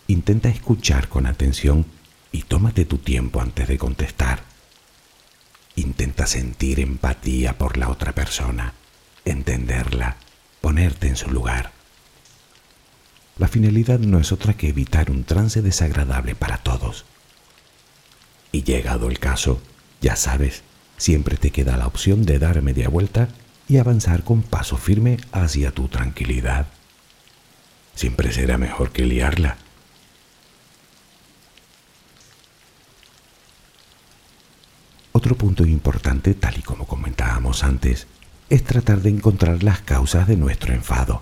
Intenta 0.06 0.48
escuchar 0.48 1.10
con 1.10 1.26
atención 1.26 1.86
y 2.32 2.44
tómate 2.44 2.86
tu 2.86 3.00
tiempo 3.00 3.42
antes 3.42 3.68
de 3.68 3.78
contestar. 3.78 4.44
Intenta 5.76 6.28
sentir 6.28 6.80
empatía 6.80 7.58
por 7.58 7.78
la 7.78 7.90
otra 7.90 8.14
persona, 8.14 8.74
entenderla, 9.26 10.18
ponerte 10.62 11.08
en 11.08 11.16
su 11.16 11.30
lugar. 11.32 11.77
La 13.38 13.48
finalidad 13.48 14.00
no 14.00 14.20
es 14.20 14.32
otra 14.32 14.56
que 14.56 14.70
evitar 14.70 15.12
un 15.12 15.24
trance 15.24 15.62
desagradable 15.62 16.34
para 16.34 16.58
todos. 16.58 17.06
Y 18.52 18.64
llegado 18.64 19.10
el 19.10 19.20
caso, 19.20 19.62
ya 20.02 20.16
sabes, 20.16 20.64
siempre 20.98 21.38
te 21.38 21.52
queda 21.52 21.78
la 21.78 21.86
opción 21.86 22.26
de 22.26 22.40
dar 22.40 22.62
media 22.64 22.90
vuelta 22.90 23.30
y 23.70 23.78
avanzar 23.78 24.24
con 24.24 24.42
paso 24.42 24.78
firme 24.78 25.18
hacia 25.32 25.72
tu 25.72 25.88
tranquilidad. 25.88 26.66
Siempre 27.94 28.32
será 28.32 28.58
mejor 28.58 28.92
que 28.92 29.06
liarla. 29.06 29.58
Otro 35.12 35.36
punto 35.36 35.66
importante, 35.66 36.34
tal 36.34 36.58
y 36.58 36.62
como 36.64 36.88
comentábamos 36.88 37.64
antes, 37.64 38.08
es 38.50 38.64
tratar 38.64 39.02
de 39.02 39.10
encontrar 39.10 39.62
las 39.62 39.82
causas 39.82 40.28
de 40.28 40.38
nuestro 40.38 40.74
enfado 40.74 41.22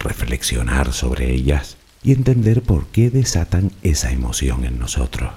reflexionar 0.00 0.92
sobre 0.92 1.32
ellas 1.32 1.76
y 2.02 2.12
entender 2.12 2.62
por 2.62 2.86
qué 2.86 3.10
desatan 3.10 3.72
esa 3.82 4.10
emoción 4.12 4.64
en 4.64 4.78
nosotros. 4.78 5.32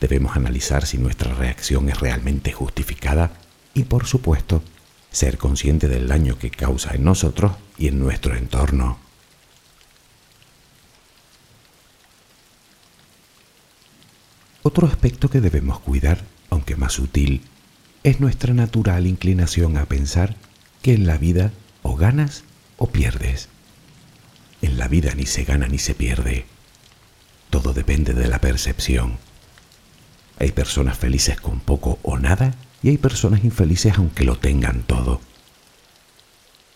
Debemos 0.00 0.36
analizar 0.36 0.86
si 0.86 0.98
nuestra 0.98 1.34
reacción 1.34 1.88
es 1.88 1.98
realmente 1.98 2.52
justificada 2.52 3.32
y, 3.74 3.84
por 3.84 4.06
supuesto, 4.06 4.62
ser 5.10 5.38
consciente 5.38 5.88
del 5.88 6.06
daño 6.06 6.38
que 6.38 6.50
causa 6.50 6.94
en 6.94 7.04
nosotros 7.04 7.52
y 7.76 7.88
en 7.88 7.98
nuestro 7.98 8.36
entorno. 8.36 8.98
Otro 14.62 14.86
aspecto 14.86 15.30
que 15.30 15.40
debemos 15.40 15.80
cuidar, 15.80 16.24
aunque 16.50 16.76
más 16.76 16.92
sutil, 16.92 17.42
es 18.02 18.20
nuestra 18.20 18.54
natural 18.54 19.06
inclinación 19.06 19.76
a 19.76 19.86
pensar 19.86 20.36
que 20.82 20.92
en 20.94 21.06
la 21.06 21.16
vida 21.16 21.52
o 21.82 21.96
ganas 21.96 22.44
o 22.78 22.86
pierdes. 22.86 23.48
En 24.62 24.78
la 24.78 24.88
vida 24.88 25.14
ni 25.14 25.26
se 25.26 25.44
gana 25.44 25.68
ni 25.68 25.78
se 25.78 25.94
pierde. 25.94 26.46
Todo 27.50 27.74
depende 27.74 28.14
de 28.14 28.28
la 28.28 28.40
percepción. 28.40 29.18
Hay 30.38 30.52
personas 30.52 30.96
felices 30.96 31.38
con 31.38 31.60
poco 31.60 31.98
o 32.02 32.18
nada 32.18 32.54
y 32.82 32.88
hay 32.88 32.96
personas 32.98 33.44
infelices 33.44 33.98
aunque 33.98 34.24
lo 34.24 34.38
tengan 34.38 34.82
todo. 34.84 35.20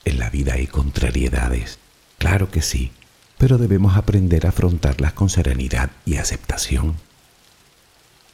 En 0.05 0.19
la 0.19 0.29
vida 0.29 0.55
hay 0.55 0.67
contrariedades, 0.67 1.79
Claro 2.23 2.53
que 2.53 2.63
sí, 2.63 2.93
pero 3.37 3.59
debemos 3.59 3.97
aprender 3.97 4.47
a 4.47 4.51
afrontarlas 4.51 5.13
con 5.13 5.29
serenidad 5.29 5.91
y 6.07 6.19
aceptación. 6.19 6.95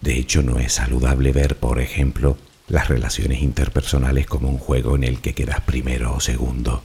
De 0.02 0.18
hecho, 0.18 0.42
no 0.42 0.58
es 0.58 0.74
saludable 0.74 1.32
ver, 1.32 1.56
por 1.56 1.80
ejemplo, 1.80 2.36
las 2.68 2.88
relaciones 2.88 3.40
interpersonales 3.40 4.26
como 4.26 4.50
un 4.50 4.58
juego 4.58 4.94
en 4.94 5.04
el 5.04 5.22
que 5.22 5.32
quedas 5.32 5.62
primero 5.62 6.14
o 6.14 6.20
segundo. 6.20 6.84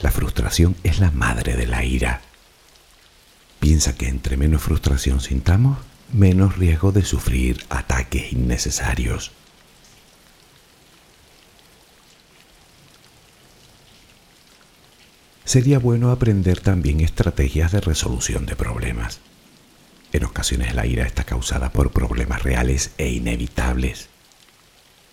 La 0.00 0.10
frustración 0.10 0.76
es 0.82 0.98
la 0.98 1.10
madre 1.10 1.56
de 1.56 1.66
la 1.66 1.84
ira. 1.84 2.22
Piensa 3.60 3.94
que 3.94 4.08
entre 4.08 4.38
menos 4.38 4.62
frustración 4.62 5.20
sintamos, 5.20 5.78
menos 6.12 6.56
riesgo 6.56 6.90
de 6.90 7.04
sufrir 7.04 7.64
ataques 7.68 8.32
innecesarios. 8.32 9.32
Sería 15.44 15.78
bueno 15.78 16.10
aprender 16.10 16.60
también 16.60 17.00
estrategias 17.00 17.72
de 17.72 17.80
resolución 17.80 18.46
de 18.46 18.56
problemas. 18.56 19.20
En 20.12 20.24
ocasiones 20.24 20.74
la 20.74 20.86
ira 20.86 21.04
está 21.04 21.24
causada 21.24 21.70
por 21.72 21.90
problemas 21.90 22.42
reales 22.42 22.92
e 22.98 23.10
inevitables. 23.10 24.08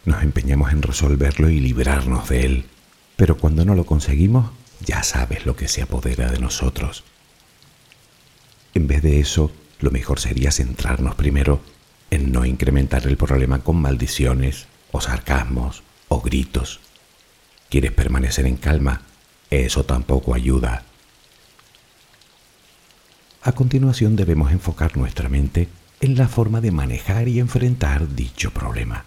Nos 0.06 0.23
empeñamos 0.23 0.71
en 0.71 0.82
resolverlo 0.82 1.50
y 1.50 1.60
librarnos 1.60 2.30
de 2.30 2.45
él, 2.45 2.65
pero 3.15 3.38
cuando 3.38 3.65
no 3.65 3.76
lo 3.76 3.86
conseguimos, 3.86 4.52
ya 4.79 5.03
sabes 5.03 5.45
lo 5.45 5.55
que 5.55 5.67
se 5.67 5.81
apodera 5.81 6.31
de 6.31 6.39
nosotros. 6.39 7.03
En 8.73 8.87
vez 8.87 9.01
de 9.01 9.19
eso, 9.19 9.51
lo 9.79 9.91
mejor 9.91 10.19
sería 10.19 10.51
centrarnos 10.51 11.15
primero 11.15 11.61
en 12.09 12.31
no 12.31 12.45
incrementar 12.45 13.05
el 13.07 13.17
problema 13.17 13.59
con 13.59 13.77
maldiciones 13.77 14.67
o 14.91 15.01
sarcasmos 15.01 15.83
o 16.07 16.21
gritos. 16.21 16.79
¿Quieres 17.69 17.91
permanecer 17.91 18.45
en 18.45 18.57
calma? 18.57 19.01
Eso 19.49 19.83
tampoco 19.83 20.33
ayuda. 20.33 20.83
A 23.41 23.51
continuación 23.53 24.15
debemos 24.15 24.51
enfocar 24.51 24.97
nuestra 24.97 25.29
mente 25.29 25.69
en 25.99 26.17
la 26.17 26.27
forma 26.27 26.61
de 26.61 26.71
manejar 26.71 27.27
y 27.27 27.39
enfrentar 27.39 28.13
dicho 28.13 28.51
problema. 28.51 29.05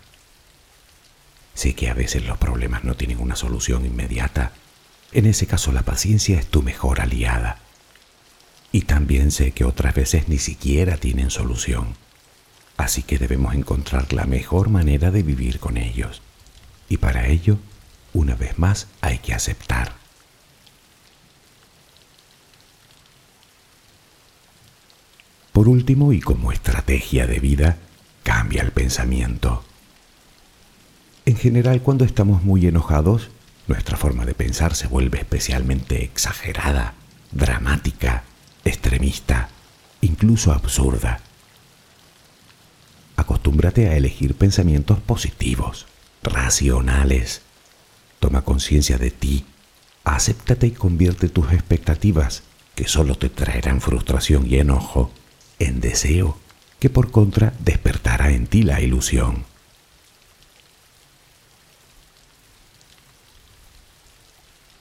Sé 1.54 1.74
que 1.74 1.90
a 1.90 1.94
veces 1.94 2.24
los 2.24 2.38
problemas 2.38 2.84
no 2.84 2.94
tienen 2.94 3.20
una 3.20 3.36
solución 3.36 3.84
inmediata. 3.84 4.52
En 5.12 5.26
ese 5.26 5.46
caso 5.46 5.72
la 5.72 5.82
paciencia 5.82 6.38
es 6.38 6.46
tu 6.46 6.62
mejor 6.62 7.00
aliada. 7.00 7.58
Y 8.72 8.82
también 8.82 9.32
sé 9.32 9.50
que 9.52 9.64
otras 9.64 9.94
veces 9.94 10.28
ni 10.28 10.38
siquiera 10.38 10.96
tienen 10.96 11.30
solución. 11.30 11.94
Así 12.76 13.02
que 13.02 13.18
debemos 13.18 13.54
encontrar 13.54 14.12
la 14.12 14.24
mejor 14.24 14.68
manera 14.68 15.10
de 15.10 15.22
vivir 15.22 15.58
con 15.58 15.76
ellos. 15.76 16.22
Y 16.88 16.98
para 16.98 17.26
ello, 17.26 17.58
una 18.12 18.36
vez 18.36 18.58
más, 18.58 18.86
hay 19.00 19.18
que 19.18 19.34
aceptar. 19.34 19.92
Por 25.52 25.68
último, 25.68 26.12
y 26.12 26.20
como 26.20 26.52
estrategia 26.52 27.26
de 27.26 27.40
vida, 27.40 27.76
cambia 28.22 28.62
el 28.62 28.70
pensamiento. 28.70 29.64
En 31.26 31.36
general, 31.36 31.82
cuando 31.82 32.04
estamos 32.04 32.42
muy 32.42 32.66
enojados, 32.66 33.30
nuestra 33.70 33.96
forma 33.96 34.26
de 34.26 34.34
pensar 34.34 34.74
se 34.74 34.88
vuelve 34.88 35.18
especialmente 35.18 36.02
exagerada, 36.02 36.94
dramática, 37.30 38.24
extremista, 38.64 39.48
incluso 40.00 40.52
absurda. 40.52 41.20
Acostúmbrate 43.14 43.88
a 43.88 43.96
elegir 43.96 44.34
pensamientos 44.34 44.98
positivos, 44.98 45.86
racionales. 46.24 47.42
Toma 48.18 48.42
conciencia 48.42 48.98
de 48.98 49.12
ti, 49.12 49.46
acéptate 50.02 50.66
y 50.66 50.72
convierte 50.72 51.28
tus 51.28 51.52
expectativas, 51.52 52.42
que 52.74 52.88
solo 52.88 53.14
te 53.14 53.28
traerán 53.28 53.80
frustración 53.80 54.48
y 54.48 54.56
enojo, 54.56 55.12
en 55.60 55.80
deseo 55.80 56.36
que 56.80 56.90
por 56.90 57.12
contra 57.12 57.52
despertará 57.60 58.32
en 58.32 58.48
ti 58.48 58.64
la 58.64 58.80
ilusión. 58.80 59.44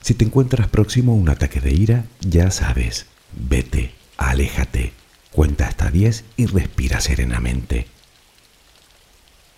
Si 0.00 0.14
te 0.14 0.24
encuentras 0.24 0.68
próximo 0.68 1.12
a 1.12 1.16
un 1.16 1.28
ataque 1.28 1.60
de 1.60 1.72
ira, 1.72 2.04
ya 2.20 2.50
sabes, 2.50 3.06
vete, 3.32 3.92
aléjate, 4.16 4.92
cuenta 5.30 5.66
hasta 5.66 5.90
10 5.90 6.24
y 6.36 6.46
respira 6.46 7.00
serenamente. 7.00 7.86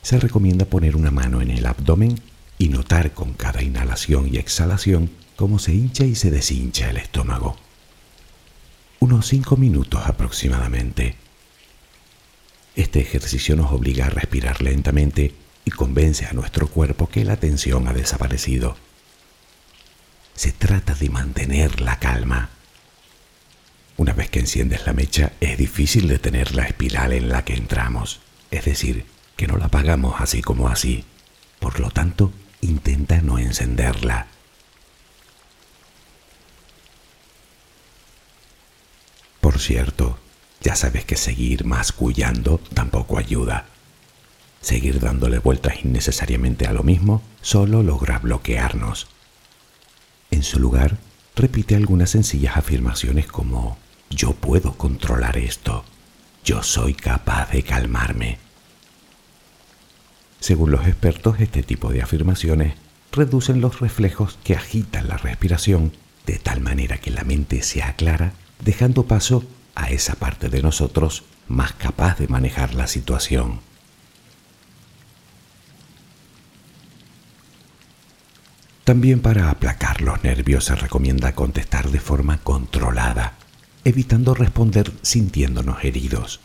Se 0.03 0.19
recomienda 0.19 0.65
poner 0.65 0.97
una 0.97 1.11
mano 1.11 1.41
en 1.41 1.51
el 1.51 1.65
abdomen 1.67 2.21
y 2.59 2.69
notar 2.69 3.13
con 3.13 3.35
cada 3.35 3.63
inhalación 3.63 4.29
y 4.33 4.39
exhalación 4.39 5.11
cómo 5.37 5.59
se 5.59 5.75
hincha 5.75 6.05
y 6.05 6.15
se 6.15 6.31
deshincha 6.31 6.91
el 6.91 6.97
estómago 6.97 7.57
unos 9.03 9.27
5 9.27 9.57
minutos 9.57 10.01
aproximadamente. 10.07 11.17
Este 12.77 13.01
ejercicio 13.01 13.57
nos 13.57 13.73
obliga 13.73 14.07
a 14.07 14.11
respirar 14.11 14.63
lentamente 14.63 15.35
y 15.65 15.73
convence 15.73 16.27
a 16.27 16.33
nuestro 16.35 16.69
cuerpo 16.69 17.09
que 17.09 17.25
la 17.25 17.37
tensión 17.37 17.89
ha 17.89 17.95
desaparecido. 17.95 18.77
Se 20.35 20.53
trata 20.53 20.95
de 20.95 21.09
mantener 21.11 21.81
la 21.81 21.99
calma. 21.99 22.51
Una 23.97 24.13
vez 24.13 24.31
que 24.31 24.41
enciendes 24.41 24.87
la 24.87 24.93
mecha, 24.93 25.33
es 25.41 25.59
difícil 25.59 26.09
detener 26.09 26.55
la 26.55 26.65
espiral 26.65 27.13
en 27.13 27.29
la 27.29 27.45
que 27.45 27.55
entramos, 27.55 28.21
es 28.51 28.65
decir, 28.65 29.07
que 29.37 29.47
no 29.47 29.57
la 29.57 29.67
apagamos 29.67 30.21
así 30.21 30.43
como 30.43 30.69
así. 30.69 31.05
Por 31.61 31.79
lo 31.79 31.91
tanto, 31.91 32.33
intenta 32.61 33.21
no 33.21 33.39
encenderla. 33.39 34.27
Por 39.41 39.59
cierto, 39.59 40.19
ya 40.61 40.75
sabes 40.77 41.05
que 41.05 41.17
seguir 41.17 41.65
mascullando 41.65 42.59
tampoco 42.75 43.19
ayuda. 43.19 43.67
Seguir 44.61 45.01
dándole 45.01 45.41
vueltas 45.41 45.85
innecesariamente 45.85 46.67
a 46.67 46.73
lo 46.73 46.85
mismo 46.85 47.23
solo 47.41 47.83
logra 47.83 48.21
bloquearnos. 48.21 49.12
En 50.43 50.47
su 50.47 50.59
lugar, 50.59 50.99
repite 51.37 51.77
algunas 51.77 52.11
sencillas 52.11 52.57
afirmaciones 52.57 53.29
como 53.29 53.79
yo 54.11 54.33
puedo 54.33 54.73
controlar 54.73 55.39
esto, 55.39 55.85
yo 56.45 56.65
soy 56.65 56.95
capaz 56.95 57.53
de 57.53 57.63
calmarme. 57.63 58.39
Según 60.41 60.73
los 60.73 60.85
expertos, 60.89 61.39
este 61.39 61.63
tipo 61.63 61.93
de 61.93 62.03
afirmaciones 62.03 62.75
reducen 63.13 63.61
los 63.61 63.79
reflejos 63.79 64.37
que 64.43 64.57
agitan 64.57 65.07
la 65.07 65.17
respiración 65.17 65.93
de 66.27 66.41
tal 66.41 66.61
manera 66.61 66.99
que 66.99 67.13
la 67.13 67.23
mente 67.23 67.63
se 67.63 67.85
aclara 67.85 68.33
dejando 68.65 69.05
paso 69.05 69.45
a 69.77 69.91
esa 69.91 70.17
parte 70.17 70.49
de 70.49 70.61
nosotros 70.61 71.23
más 71.47 71.73
capaz 71.73 72.19
de 72.19 72.27
manejar 72.27 72.75
la 72.75 72.89
situación. 72.89 73.61
También 78.85 79.21
para 79.21 79.49
aplacar 79.49 80.01
los 80.01 80.25
nervios 80.25 80.65
se 80.65 80.75
recomienda 80.75 81.35
contestar 81.35 81.91
de 81.91 82.01
forma 82.01 82.39
controlada, 82.39 83.35
evitando 83.85 84.35
responder 84.35 84.93
sintiéndonos 85.03 85.85
heridos. 85.85 86.41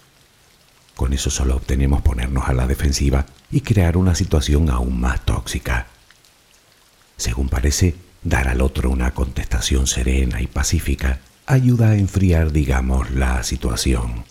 Con 0.95 1.13
eso 1.13 1.31
solo 1.31 1.55
obtenemos 1.55 2.01
ponernos 2.01 2.47
a 2.47 2.53
la 2.53 2.67
defensiva 2.67 3.25
y 3.51 3.61
crear 3.61 3.97
una 3.97 4.13
situación 4.13 4.69
aún 4.69 4.99
más 4.99 5.25
tóxica. 5.25 5.87
Según 7.17 7.49
parece, 7.49 7.95
dar 8.23 8.47
al 8.47 8.61
otro 8.61 8.91
una 8.91 9.11
contestación 9.15 9.87
serena 9.87 10.41
y 10.41 10.47
pacífica 10.47 11.19
ayuda 11.47 11.89
a 11.89 11.97
enfriar, 11.97 12.51
digamos, 12.51 13.09
la 13.11 13.41
situación. 13.43 14.25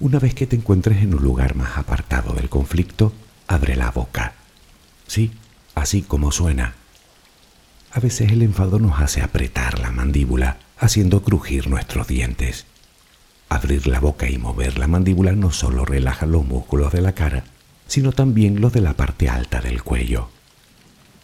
Una 0.00 0.18
vez 0.18 0.34
que 0.34 0.46
te 0.46 0.56
encuentres 0.56 1.02
en 1.02 1.14
un 1.14 1.22
lugar 1.22 1.54
más 1.54 1.78
apartado 1.78 2.34
del 2.34 2.48
conflicto, 2.48 3.12
abre 3.46 3.76
la 3.76 3.90
boca. 3.90 4.34
Sí, 5.06 5.32
así 5.74 6.02
como 6.02 6.32
suena. 6.32 6.74
A 7.92 8.00
veces 8.00 8.32
el 8.32 8.42
enfado 8.42 8.78
nos 8.78 9.00
hace 9.00 9.22
apretar 9.22 9.78
la 9.78 9.90
mandíbula, 9.90 10.58
haciendo 10.78 11.22
crujir 11.22 11.68
nuestros 11.68 12.08
dientes. 12.08 12.66
Abrir 13.48 13.86
la 13.86 14.00
boca 14.00 14.28
y 14.28 14.38
mover 14.38 14.78
la 14.78 14.88
mandíbula 14.88 15.32
no 15.32 15.52
solo 15.52 15.84
relaja 15.84 16.26
los 16.26 16.44
músculos 16.44 16.92
de 16.92 17.02
la 17.02 17.12
cara, 17.12 17.44
sino 17.86 18.12
también 18.12 18.60
los 18.60 18.72
de 18.72 18.80
la 18.80 18.94
parte 18.94 19.28
alta 19.28 19.60
del 19.60 19.82
cuello 19.82 20.28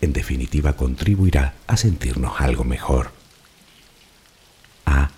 en 0.01 0.12
definitiva 0.12 0.75
contribuirá 0.75 1.55
a 1.66 1.77
sentirnos 1.77 2.41
algo 2.41 2.64
mejor. 2.64 3.12
Ah, 4.87 5.11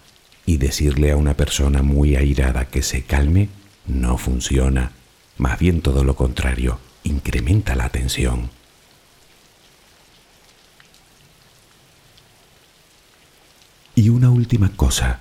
y 0.46 0.56
decirle 0.56 1.12
a 1.12 1.16
una 1.16 1.34
persona 1.34 1.82
muy 1.82 2.16
airada 2.16 2.66
que 2.66 2.82
se 2.82 3.02
calme 3.02 3.48
no 3.86 4.18
funciona, 4.18 4.92
más 5.38 5.58
bien 5.58 5.82
todo 5.82 6.04
lo 6.04 6.14
contrario, 6.16 6.78
incrementa 7.04 7.74
la 7.74 7.88
tensión. 7.88 8.50
Y 13.94 14.08
una 14.08 14.30
última 14.30 14.70
cosa, 14.70 15.20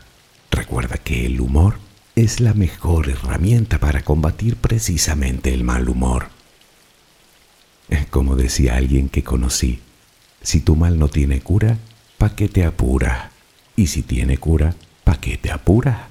recuerda 0.49 0.97
que 0.97 1.25
el 1.25 1.41
humor 1.41 1.77
es 2.15 2.39
la 2.39 2.53
mejor 2.53 3.09
herramienta 3.09 3.79
para 3.79 4.03
combatir 4.03 4.55
precisamente 4.55 5.53
el 5.53 5.63
mal 5.63 5.89
humor. 5.89 6.29
Como 8.09 8.35
decía 8.35 8.75
alguien 8.75 9.09
que 9.09 9.23
conocí, 9.23 9.79
si 10.41 10.59
tu 10.59 10.75
mal 10.75 10.99
no 10.99 11.07
tiene 11.07 11.41
cura, 11.41 11.77
¿pa' 12.17 12.35
qué 12.35 12.47
te 12.47 12.65
apura? 12.65 13.31
Y 13.75 13.87
si 13.87 14.03
tiene 14.03 14.37
cura, 14.37 14.75
¿pa' 15.11 15.19
qué 15.19 15.37
te 15.37 15.51
apura? 15.51 16.07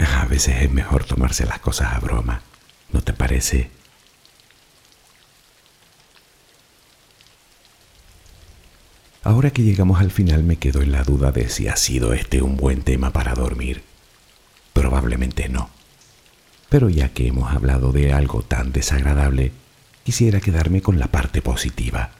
A 0.00 0.24
veces 0.26 0.62
es 0.62 0.70
mejor 0.72 1.04
tomarse 1.04 1.46
las 1.46 1.60
cosas 1.60 1.92
a 1.92 2.00
broma, 2.00 2.42
¿no 2.92 3.00
te 3.00 3.12
parece? 3.12 3.70
Ahora 9.22 9.50
que 9.52 9.62
llegamos 9.62 10.00
al 10.00 10.10
final 10.10 10.42
me 10.42 10.56
quedo 10.56 10.82
en 10.82 10.90
la 10.90 11.04
duda 11.04 11.30
de 11.30 11.48
si 11.48 11.68
ha 11.68 11.76
sido 11.76 12.12
este 12.12 12.42
un 12.42 12.56
buen 12.56 12.82
tema 12.82 13.12
para 13.12 13.34
dormir. 13.34 13.84
Probablemente 14.72 15.48
no. 15.48 15.70
Pero 16.68 16.88
ya 16.88 17.10
que 17.10 17.28
hemos 17.28 17.52
hablado 17.52 17.92
de 17.92 18.12
algo 18.12 18.42
tan 18.42 18.72
desagradable, 18.72 19.52
quisiera 20.02 20.40
quedarme 20.40 20.82
con 20.82 20.98
la 20.98 21.06
parte 21.06 21.40
positiva. 21.40 22.10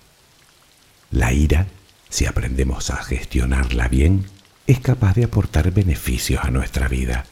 La 1.11 1.33
ira, 1.33 1.67
si 2.09 2.27
aprendemos 2.27 2.91
a 2.91 3.03
gestionarla 3.03 3.89
bien, 3.89 4.27
es 4.69 4.79
capaz 4.79 5.15
de 5.15 5.25
aportar 5.25 5.73
beneficios 5.73 6.45
a 6.45 6.53
nuestra 6.53 6.87
vida. 6.87 7.27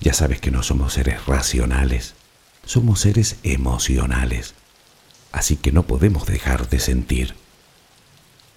Ya 0.00 0.14
sabes 0.14 0.40
que 0.40 0.50
no 0.50 0.62
somos 0.62 0.94
seres 0.94 1.26
racionales, 1.26 2.14
somos 2.64 3.00
seres 3.00 3.36
emocionales, 3.42 4.54
así 5.32 5.56
que 5.56 5.70
no 5.70 5.82
podemos 5.82 6.24
dejar 6.26 6.70
de 6.70 6.80
sentir 6.80 7.34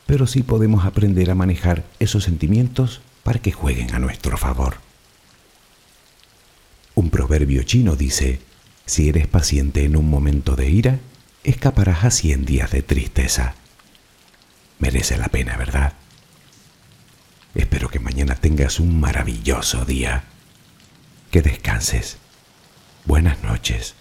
pero 0.10 0.26
sí 0.26 0.41
podemos 0.41 0.86
aprender 0.86 1.30
a 1.30 1.36
manejar 1.36 1.86
esos 2.00 2.24
sentimientos 2.24 3.00
para 3.22 3.38
que 3.38 3.52
jueguen 3.52 3.93
a 3.93 4.00
nuestro 4.00 4.39
favor. 4.39 4.78
Un 6.95 7.12
proverbio 7.12 7.62
chino 7.62 7.95
dice, 7.95 8.39
si 8.88 9.08
eres 9.08 9.28
paciente 9.28 9.84
en 9.84 9.95
un 9.95 10.10
momento 10.10 10.56
de 10.56 10.68
ira, 10.68 10.97
escaparás 11.43 12.06
a 12.06 12.10
cien 12.10 12.43
días 12.43 12.72
de 12.72 12.82
tristeza. 12.82 13.54
Merece 14.80 15.16
la 15.16 15.28
pena, 15.28 15.58
¿verdad? 15.58 15.93
Espero 17.56 17.89
que 17.89 18.00
mañana 18.00 18.36
tengas 18.36 18.80
un 18.80 19.00
maravilloso 19.00 19.86
día. 19.86 20.24
Que 21.32 21.41
descanses. 21.41 22.18
Buenas 23.06 23.41
noches. 23.43 23.95